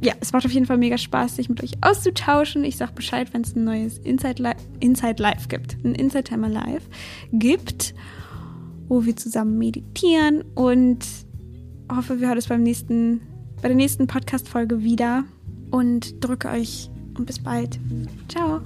Ja, 0.00 0.12
es 0.20 0.32
macht 0.32 0.44
auf 0.44 0.52
jeden 0.52 0.66
Fall 0.66 0.78
mega 0.78 0.98
Spaß, 0.98 1.36
sich 1.36 1.48
mit 1.48 1.62
euch 1.62 1.72
auszutauschen. 1.80 2.64
Ich 2.64 2.76
sag 2.76 2.94
Bescheid, 2.94 3.32
wenn 3.32 3.42
es 3.42 3.56
ein 3.56 3.64
neues 3.64 3.98
Inside, 3.98 4.42
Li 4.42 4.52
Inside 4.80 5.22
Live 5.22 5.48
gibt. 5.48 5.76
Ein 5.84 5.94
Inside 5.94 6.24
Timer 6.24 6.48
Live 6.48 6.82
gibt 7.32 7.94
wo 8.88 9.04
wir 9.04 9.16
zusammen 9.16 9.58
meditieren 9.58 10.42
und 10.54 11.04
hoffe, 11.90 12.20
wir 12.20 12.28
hören 12.28 12.38
es 12.38 12.48
beim 12.48 12.62
nächsten, 12.62 13.20
bei 13.62 13.68
der 13.68 13.76
nächsten 13.76 14.06
Podcast-Folge 14.06 14.82
wieder 14.82 15.24
und 15.70 16.24
drücke 16.24 16.48
euch 16.48 16.90
und 17.16 17.26
bis 17.26 17.38
bald. 17.38 17.78
Ciao. 18.28 18.60